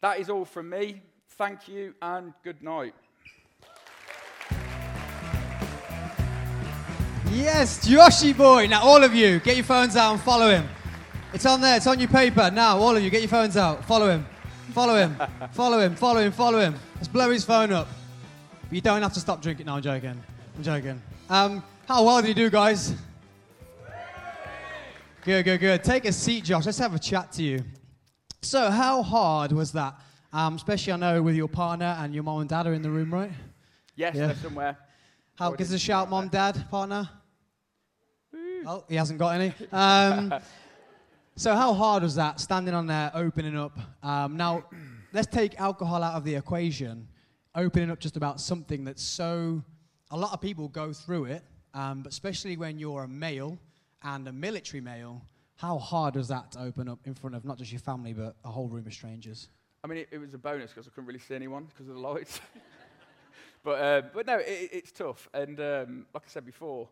that 0.02 0.20
is 0.20 0.28
all 0.28 0.44
from 0.44 0.68
me. 0.68 1.00
Thank 1.30 1.66
you 1.66 1.94
and 2.02 2.34
good 2.44 2.62
night. 2.62 2.94
Yes, 7.32 7.88
Joshy 7.88 8.36
boy. 8.36 8.66
Now, 8.66 8.82
all 8.82 9.02
of 9.02 9.14
you, 9.14 9.40
get 9.40 9.56
your 9.56 9.64
phones 9.64 9.96
out 9.96 10.12
and 10.12 10.20
follow 10.20 10.50
him. 10.50 10.68
It's 11.32 11.46
on 11.46 11.62
there, 11.62 11.78
it's 11.78 11.86
on 11.86 11.98
your 11.98 12.10
paper. 12.10 12.50
Now, 12.50 12.76
all 12.76 12.94
of 12.94 13.02
you, 13.02 13.08
get 13.08 13.22
your 13.22 13.30
phones 13.30 13.56
out. 13.56 13.82
Follow 13.86 14.10
him. 14.10 14.26
Follow 14.74 14.96
him. 14.96 15.16
follow 15.52 15.80
him. 15.80 15.94
Follow 15.94 16.20
him. 16.20 16.32
Follow 16.32 16.60
him. 16.60 16.74
Let's 16.96 17.08
blow 17.08 17.30
his 17.30 17.46
phone 17.46 17.72
up. 17.72 17.88
But 18.68 18.72
you 18.72 18.82
don't 18.82 19.00
have 19.00 19.14
to 19.14 19.20
stop 19.20 19.40
drinking. 19.40 19.66
No, 19.66 19.76
I'm 19.76 19.82
joking. 19.82 20.22
I'm 20.54 20.62
joking. 20.62 21.00
Um, 21.30 21.62
how 21.86 22.04
well 22.04 22.20
did 22.20 22.28
he 22.28 22.34
do, 22.34 22.50
guys? 22.50 22.92
Good, 25.24 25.46
good, 25.46 25.60
good. 25.60 25.82
Take 25.82 26.04
a 26.04 26.12
seat, 26.12 26.44
Josh. 26.44 26.66
Let's 26.66 26.78
have 26.78 26.94
a 26.94 26.98
chat 26.98 27.32
to 27.32 27.42
you. 27.42 27.64
So, 28.42 28.70
how 28.70 29.03
hard 29.03 29.53
was 29.53 29.72
that? 29.72 29.94
Um, 30.33 30.55
especially, 30.57 30.92
I 30.92 30.96
know, 30.96 31.22
with 31.22 31.35
your 31.35 31.48
partner 31.48 31.96
and 31.98 32.14
your 32.14 32.22
mom 32.22 32.40
and 32.40 32.48
dad 32.48 32.66
are 32.66 32.72
in 32.74 32.83
the 32.83 32.90
room, 32.90 33.12
right? 33.12 33.33
Yes, 33.96 34.14
Yeah. 34.14 34.29
they're 34.29 34.37
somewhere. 34.37 34.77
How, 35.37 35.51
give 35.53 35.66
us 35.68 35.72
a 35.72 35.79
shout, 35.79 36.09
mom, 36.11 36.29
dad, 36.29 36.66
partner. 36.70 37.09
Oh, 38.66 38.85
he 38.88 38.96
hasn't 38.96 39.18
got 39.18 39.40
any. 39.40 39.55
Um, 39.72 40.35
so, 41.37 41.55
how 41.55 41.72
hard 41.72 42.03
was 42.03 42.14
that 42.16 42.40
standing 42.40 42.74
on 42.74 42.87
there, 42.87 43.11
opening 43.14 43.57
up? 43.57 43.79
Um, 44.03 44.37
now, 44.37 44.64
let's 45.12 45.27
take 45.29 45.59
alcohol 45.61 46.03
out 46.03 46.14
of 46.14 46.24
the 46.24 46.35
equation, 46.35 47.09
opening 47.55 47.90
up 47.90 47.98
just 47.98 48.16
about 48.16 48.40
something 48.40 48.85
that's 48.85 49.03
so. 49.03 49.62
A 50.11 50.16
lot 50.16 50.33
of 50.33 50.40
people 50.40 50.68
go 50.68 50.92
through 50.92 51.27
it, 51.27 51.42
um, 51.74 52.03
but 52.03 52.12
especially 52.12 52.57
when 52.57 52.79
you're 52.79 53.05
a 53.05 53.09
male 53.09 53.59
and 54.03 54.27
a 54.29 54.33
military 54.33 54.81
male, 54.81 55.22
how 55.59 55.77
hard 55.77 56.14
was 56.14 56.29
that 56.29 56.53
to 56.53 56.61
open 56.61 56.88
up 56.88 57.01
in 57.05 57.14
front 57.14 57.35
of 57.35 57.44
not 57.44 57.59
just 57.59 57.73
your 57.73 57.81
family, 57.81 58.12
but 58.12 58.37
a 58.44 58.49
whole 58.49 58.68
room 58.68 58.87
of 58.87 58.94
strangers? 58.94 59.49
I 59.83 59.88
mean, 59.88 59.99
it, 59.99 60.09
it 60.12 60.18
was 60.18 60.33
a 60.33 60.38
bonus 60.38 60.71
because 60.71 60.87
I 60.87 60.90
couldn't 60.90 61.07
really 61.07 61.18
see 61.18 61.35
anyone 61.35 61.64
because 61.64 61.88
of 61.88 61.97
the 61.97 62.01
lights. 62.01 62.40
but, 63.64 63.83
uh, 63.83 64.03
but 64.14 64.25
no, 64.25 64.38
it, 64.38 64.71
it's 64.73 64.92
tough. 64.92 65.29
And 65.35 65.59
um, 65.59 66.07
like 66.14 66.23
I 66.27 66.29
said 66.29 66.47
before, 66.47 66.88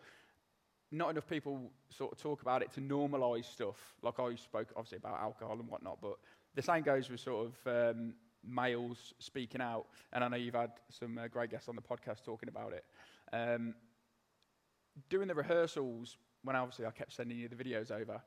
not 0.91 1.11
enough 1.11 1.29
people 1.29 1.71
sort 1.91 2.11
of 2.11 2.19
talk 2.19 2.43
about 2.43 2.61
it 2.61 2.73
to 2.73 2.81
normalise 2.81 3.45
stuff. 3.45 3.95
Like 4.03 4.19
I 4.19 4.35
spoke 4.35 4.69
obviously 4.75 4.99
about 4.99 5.21
alcohol 5.21 5.61
and 5.61 5.69
whatnot, 5.69 5.99
but 6.03 6.17
the 6.57 6.63
same 6.63 6.83
goes 6.83 7.09
with 7.09 7.21
sort 7.21 7.47
of 7.47 7.95
um, 7.95 8.15
males 8.45 9.15
speaking 9.21 9.61
out. 9.61 9.87
And 10.13 10.25
I 10.25 10.29
know 10.29 10.37
you've 10.37 10.55
had 10.57 10.73
some 10.91 11.19
uh, 11.19 11.29
great 11.29 11.53
guests 11.53 11.69
on 11.69 11.77
the 11.77 11.83
podcast 11.83 12.25
talking 12.25 12.49
about 12.49 12.73
it. 12.73 12.85
Um, 13.33 13.75
the 15.09 15.19
rehearsals, 15.19 16.17
when 16.43 16.57
obviously 16.57 16.85
I 16.85 16.91
kept 16.91 17.13
sending 17.13 17.39
you 17.39 17.49
the 17.49 17.55
videos 17.55 17.93
over, 17.93 18.21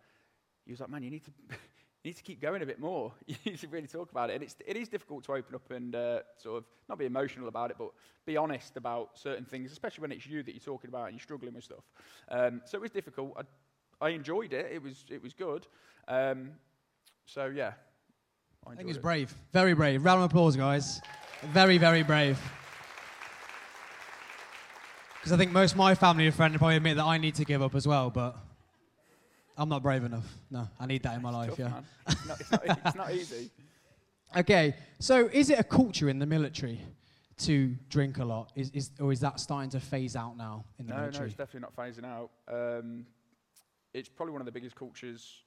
he 0.70 0.74
was 0.74 0.82
like, 0.82 0.90
"Man, 0.92 1.02
you 1.02 1.10
need 1.10 1.26
to." 1.26 1.32
you 2.04 2.12
need 2.12 2.16
to 2.16 2.22
keep 2.24 2.40
going 2.40 2.62
a 2.62 2.66
bit 2.66 2.80
more. 2.80 3.12
You 3.28 3.36
need 3.44 3.60
to 3.60 3.68
really 3.68 3.88
talk 3.88 4.12
about 4.12 4.30
it. 4.30 4.36
And 4.36 4.44
it's, 4.44 4.56
it 4.66 4.78
is 4.78 4.88
difficult 4.88 5.24
to 5.26 5.34
open 5.34 5.56
up 5.56 5.70
and 5.72 5.96
uh, 5.96 6.20
sort 6.38 6.60
of 6.60 6.66
not 6.88 7.00
be 7.00 7.06
emotional 7.06 7.48
about 7.48 7.72
it, 7.72 7.78
but 7.78 7.90
be 8.26 8.38
honest 8.38 8.78
about 8.78 9.18
certain 9.18 9.44
things, 9.46 9.72
especially 9.72 10.04
when 10.04 10.12
it's 10.12 10.28
you 10.28 10.44
that 10.44 10.52
you're 10.52 10.60
talking 10.60 10.90
about 10.90 11.06
and 11.06 11.14
you're 11.14 11.24
struggling 11.24 11.56
with 11.56 11.64
stuff. 11.64 11.84
Um, 12.30 12.62
so 12.66 12.78
it 12.78 12.82
was 12.82 12.92
difficult. 12.92 13.36
I, 14.02 14.06
I 14.06 14.10
enjoyed 14.12 14.54
it. 14.54 14.68
It 14.72 14.82
was, 14.82 15.04
it 15.10 15.22
was 15.22 15.34
good. 15.34 15.68
Um, 16.08 16.52
so, 17.26 17.48
yeah. 17.48 17.74
I 18.68 18.76
think 18.76 18.88
he's 18.88 18.98
brave. 19.00 19.34
Very 19.52 19.74
brave. 19.74 20.06
Round 20.06 20.24
of 20.24 20.30
applause, 20.30 20.56
guys. 20.56 21.02
Very, 21.48 21.80
very 21.80 22.04
brave. 22.04 22.40
Because 25.16 25.34
I 25.34 25.38
think 25.38 25.52
most 25.52 25.72
of 25.72 25.78
my 25.78 25.96
family 25.96 26.28
and 26.28 26.36
friends 26.36 26.56
probably 26.58 26.78
admit 26.78 26.96
that 26.98 27.06
I 27.06 27.18
need 27.18 27.36
to 27.36 27.46
give 27.46 27.62
up 27.62 27.76
as 27.76 27.88
well, 27.88 28.10
but 28.10 28.38
I'm 29.60 29.68
not 29.68 29.84
brave 29.84 30.06
enough. 30.06 30.26
No, 30.50 30.68
I 30.80 30.86
need 30.86 31.04
that 31.04 31.16
in 31.16 31.22
my 31.22 31.32
life. 31.32 31.50
Tough, 31.50 31.60
yeah. 31.60 31.82
It's 32.08 32.26
not, 32.26 32.40
it's, 32.40 32.52
not, 32.52 32.62
it's 32.86 32.96
not 32.96 33.14
easy. 33.14 33.52
Okay, 34.38 34.76
so 35.00 35.28
is 35.34 35.50
it 35.50 35.58
a 35.58 35.64
culture 35.64 36.08
in 36.08 36.20
the 36.20 36.26
military 36.28 36.80
to 37.40 37.76
drink 37.90 38.20
a 38.20 38.24
lot? 38.24 38.52
Is, 38.56 38.70
is, 38.76 38.92
or 39.00 39.12
is 39.12 39.20
that 39.22 39.40
starting 39.40 39.72
to 39.72 39.80
phase 39.80 40.16
out 40.16 40.38
now 40.38 40.66
in 40.78 40.86
the 40.86 40.94
military? 40.94 41.14
No, 41.14 41.20
no, 41.22 41.26
it's 41.26 41.34
definitely 41.34 41.62
not 41.62 41.76
phasing 41.76 42.06
out. 42.06 42.30
Um, 42.48 43.08
it's 43.92 44.08
probably 44.08 44.34
one 44.34 44.42
of 44.42 44.46
the 44.46 44.52
biggest 44.52 44.76
cultures, 44.76 45.42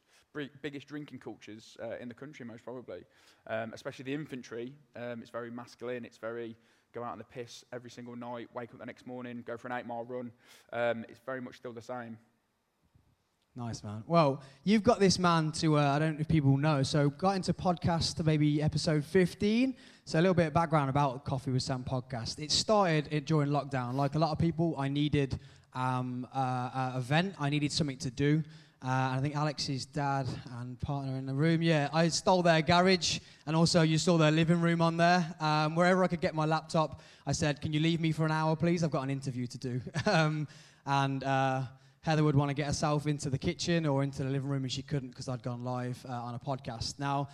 biggest 0.63 0.89
drinking 0.89 1.21
cultures 1.21 1.77
uh, 1.81 1.95
in 2.01 2.09
the 2.09 2.15
country, 2.15 2.45
most 2.45 2.65
probably. 2.65 3.05
Um, 3.47 3.71
especially 3.73 4.03
the 4.03 4.15
infantry. 4.15 4.73
Um, 4.97 5.21
it's 5.21 5.31
very 5.31 5.53
masculine. 5.53 6.05
It's 6.05 6.19
very 6.19 6.57
go 6.93 7.05
out 7.05 7.13
on 7.13 7.19
the 7.19 7.25
piss 7.25 7.65
every 7.73 7.91
single 7.91 8.17
night, 8.17 8.49
wake 8.53 8.71
up 8.73 8.81
the 8.81 8.87
next 8.87 9.07
morning, 9.07 9.45
go 9.47 9.57
for 9.57 9.69
an 9.69 9.75
eight 9.75 9.87
mile 9.87 10.05
run. 10.05 10.33
Um, 10.73 11.05
it's 11.09 11.21
very 11.25 11.41
much 11.41 11.57
still 11.57 11.73
the 11.73 11.83
same. 11.83 12.19
Nice, 13.55 13.85
man. 13.85 14.03
Well, 14.07 14.41
you've 14.65 14.83
got 14.83 14.99
this 14.99 15.19
man 15.19 15.53
to, 15.53 15.77
uh, 15.77 15.83
I 15.83 15.99
don't 15.99 16.15
know 16.15 16.21
if 16.21 16.29
people 16.29 16.57
know, 16.57 16.83
so 16.83 17.11
got 17.11 17.37
into 17.37 17.53
podcast 17.53 18.25
maybe 18.25 18.63
episode 18.63 19.05
15. 19.05 19.75
So 20.07 20.19
a 20.19 20.23
little 20.23 20.33
bit 20.33 20.47
of 20.47 20.55
background 20.55 20.89
about 20.89 21.27
Coffee 21.27 21.51
with 21.51 21.63
Sam 21.63 21.85
podcast. 21.85 22.39
It 22.39 22.51
started 22.51 23.09
it 23.11 23.27
during 23.27 23.51
lockdown. 23.51 23.93
Like 23.93 24.15
a 24.15 24.19
lot 24.19 24.31
of 24.31 24.39
people, 24.39 24.75
I 24.79 24.89
needed 24.89 25.39
um, 25.75 26.27
uh, 26.33 26.95
event. 26.97 27.35
I 27.39 27.51
needed 27.51 27.73
something 27.73 27.99
to 27.99 28.11
do. 28.11 28.43
Uh, 28.83 28.89
and 28.89 29.19
I 29.19 29.21
think 29.21 29.37
Alex's 29.37 29.85
dad 29.85 30.27
and 30.59 30.81
partner 30.81 31.19
in 31.19 31.27
the 31.27 31.35
room, 31.35 31.61
yeah, 31.61 31.91
I 31.93 32.09
stole 32.09 32.43
their 32.43 32.63
garage 32.63 33.19
and 33.47 33.55
also 33.55 33.83
you 33.83 33.99
saw 33.99 34.17
their 34.17 34.31
living 34.31 34.63
room 34.63 34.81
on 34.81 34.97
there. 34.97 35.27
Um, 35.41 35.77
wherever 35.77 36.03
I 36.03 36.07
could 36.07 36.23
get 36.23 36.35
my 36.35 36.47
laptop, 36.47 37.03
I 37.27 37.33
said, 37.33 37.61
Can 37.61 37.75
you 37.75 37.81
leave 37.81 38.01
me 38.01 38.13
for 38.13 38.25
an 38.25 38.33
hour, 38.33 38.57
please? 38.57 38.83
I've 38.83 38.91
got 38.91 39.03
an 39.03 39.11
interview 39.11 39.47
to 39.47 39.59
do. 39.59 39.81
um, 40.07 40.49
and 40.87 41.23
uh, 41.23 41.63
Heather 42.03 42.25
would 42.25 42.35
want 42.35 42.49
to 42.49 42.55
get 42.55 42.67
herself 42.67 43.07
into 43.07 43.31
the 43.31 43.39
kitchen 43.39 43.87
or 43.87 44.03
into 44.03 44.25
the 44.25 44.29
living 44.29 44.49
room, 44.49 44.65
and 44.65 44.73
she 44.73 44.83
couldn't 44.83 45.11
because 45.11 45.29
I'd 45.29 45.43
gone 45.43 45.63
live 45.63 46.05
uh, 46.09 46.13
on 46.13 46.35
a 46.35 46.39
podcast. 46.39 46.99
Now, 46.99 47.29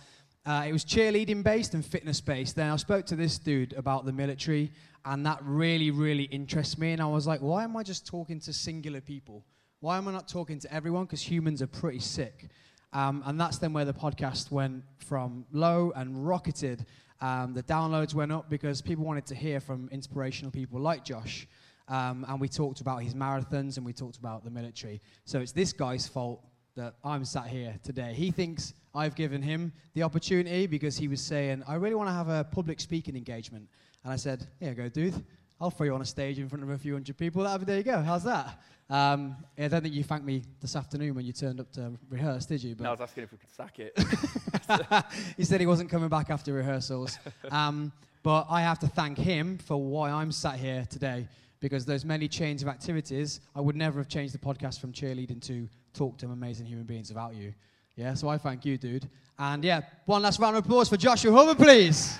uh, 0.45 0.65
it 0.67 0.71
was 0.71 0.85
cheerleading 0.85 1.41
based 1.41 1.73
and 1.73 1.83
fitness 1.83 2.21
based. 2.21 2.55
Then 2.55 2.69
I 2.69 2.75
spoke 2.75 3.07
to 3.07 3.15
this 3.15 3.39
dude 3.39 3.73
about 3.73 4.05
the 4.05 4.11
military, 4.11 4.71
and 5.05 5.25
that 5.25 5.39
really, 5.41 5.89
really 5.89 6.25
interests 6.25 6.77
me. 6.77 6.91
And 6.91 7.01
I 7.01 7.07
was 7.07 7.25
like, 7.25 7.39
why 7.39 7.63
am 7.63 7.75
I 7.75 7.81
just 7.81 8.05
talking 8.05 8.39
to 8.41 8.53
singular 8.53 9.01
people? 9.01 9.43
Why 9.79 9.97
am 9.97 10.07
I 10.07 10.11
not 10.11 10.27
talking 10.27 10.59
to 10.59 10.71
everyone? 10.71 11.05
Because 11.05 11.23
humans 11.23 11.63
are 11.63 11.67
pretty 11.67 11.99
sick. 11.99 12.49
Um, 12.93 13.23
and 13.25 13.41
that's 13.41 13.57
then 13.57 13.73
where 13.73 13.85
the 13.85 13.93
podcast 13.93 14.51
went 14.51 14.83
from 14.99 15.45
low 15.51 15.91
and 15.95 16.27
rocketed. 16.27 16.85
Um, 17.21 17.55
the 17.55 17.63
downloads 17.63 18.13
went 18.13 18.31
up 18.31 18.51
because 18.51 18.83
people 18.83 19.03
wanted 19.03 19.25
to 19.27 19.35
hear 19.35 19.59
from 19.59 19.89
inspirational 19.91 20.51
people 20.51 20.79
like 20.79 21.03
Josh. 21.03 21.47
Um, 21.89 22.25
and 22.29 22.39
we 22.39 22.47
talked 22.47 22.81
about 22.81 23.01
his 23.01 23.15
marathons 23.15 23.77
and 23.77 23.85
we 23.85 23.93
talked 23.93 24.17
about 24.17 24.43
the 24.43 24.51
military. 24.51 25.01
So 25.25 25.39
it's 25.39 25.51
this 25.51 25.73
guy's 25.73 26.07
fault 26.07 26.43
that 26.75 26.93
I'm 27.03 27.25
sat 27.25 27.47
here 27.47 27.75
today. 27.83 28.13
He 28.13 28.31
thinks 28.31 28.73
I've 28.93 29.15
given 29.15 29.41
him 29.41 29.73
the 29.95 30.03
opportunity 30.03 30.67
because 30.67 30.97
he 30.97 31.07
was 31.07 31.19
saying, 31.19 31.63
I 31.67 31.75
really 31.75 31.95
want 31.95 32.09
to 32.09 32.13
have 32.13 32.29
a 32.29 32.43
public 32.43 32.79
speaking 32.79 33.15
engagement. 33.15 33.67
And 34.03 34.13
I 34.13 34.15
said, 34.15 34.47
Here 34.59 34.69
you 34.69 34.75
go, 34.75 34.87
dude. 34.87 35.25
I'll 35.61 35.69
throw 35.71 35.87
you 35.87 35.93
on 35.93 36.01
a 36.01 36.05
stage 36.05 36.39
in 36.39 36.47
front 36.47 36.63
of 36.63 36.69
a 36.69 36.77
few 36.77 36.93
hundred 36.93 37.17
people. 37.17 37.43
That'll 37.43 37.59
be, 37.59 37.65
there 37.65 37.77
you 37.77 37.83
go. 37.83 38.01
How's 38.01 38.23
that? 38.23 38.61
Um, 38.89 39.35
I 39.57 39.67
don't 39.67 39.81
think 39.81 39.93
you 39.93 40.03
thanked 40.03 40.25
me 40.25 40.43
this 40.61 40.75
afternoon 40.75 41.15
when 41.15 41.25
you 41.25 41.33
turned 41.33 41.59
up 41.59 41.69
to 41.73 41.91
rehearse, 42.09 42.45
did 42.45 42.63
you? 42.63 42.75
But 42.75 42.83
No, 42.85 42.89
I 42.89 42.93
was 42.93 43.01
asking 43.01 43.23
if 43.23 43.31
we 43.33 43.39
could 43.39 43.51
sack 43.51 43.77
it. 43.77 45.05
he 45.37 45.43
said 45.43 45.59
he 45.59 45.67
wasn't 45.67 45.89
coming 45.89 46.07
back 46.07 46.29
after 46.29 46.53
rehearsals. 46.53 47.19
Um, 47.51 47.91
but 48.23 48.47
I 48.49 48.61
have 48.61 48.79
to 48.79 48.87
thank 48.87 49.17
him 49.17 49.57
for 49.57 49.75
why 49.75 50.11
I'm 50.11 50.31
sat 50.31 50.55
here 50.55 50.87
today 50.89 51.27
because 51.59 51.85
those 51.85 52.05
many 52.05 52.27
chains 52.27 52.61
of 52.61 52.67
activities, 52.67 53.41
I 53.55 53.61
would 53.61 53.75
never 53.75 53.99
have 53.99 54.07
changed 54.07 54.33
the 54.33 54.37
podcast 54.37 54.79
from 54.79 54.91
cheerleading 54.93 55.41
to 55.47 55.67
talk 55.93 56.17
to 56.19 56.27
amazing 56.27 56.65
human 56.65 56.85
beings 56.85 57.09
without 57.09 57.35
you. 57.35 57.53
Yeah, 57.95 58.13
so 58.13 58.29
I 58.29 58.37
thank 58.37 58.65
you, 58.65 58.77
dude. 58.77 59.09
And 59.37 59.63
yeah, 59.63 59.81
one 60.05 60.21
last 60.21 60.39
round 60.39 60.55
of 60.55 60.65
applause 60.65 60.89
for 60.89 60.97
Joshua 60.97 61.31
Hubbard, 61.33 61.57
please. 61.57 62.17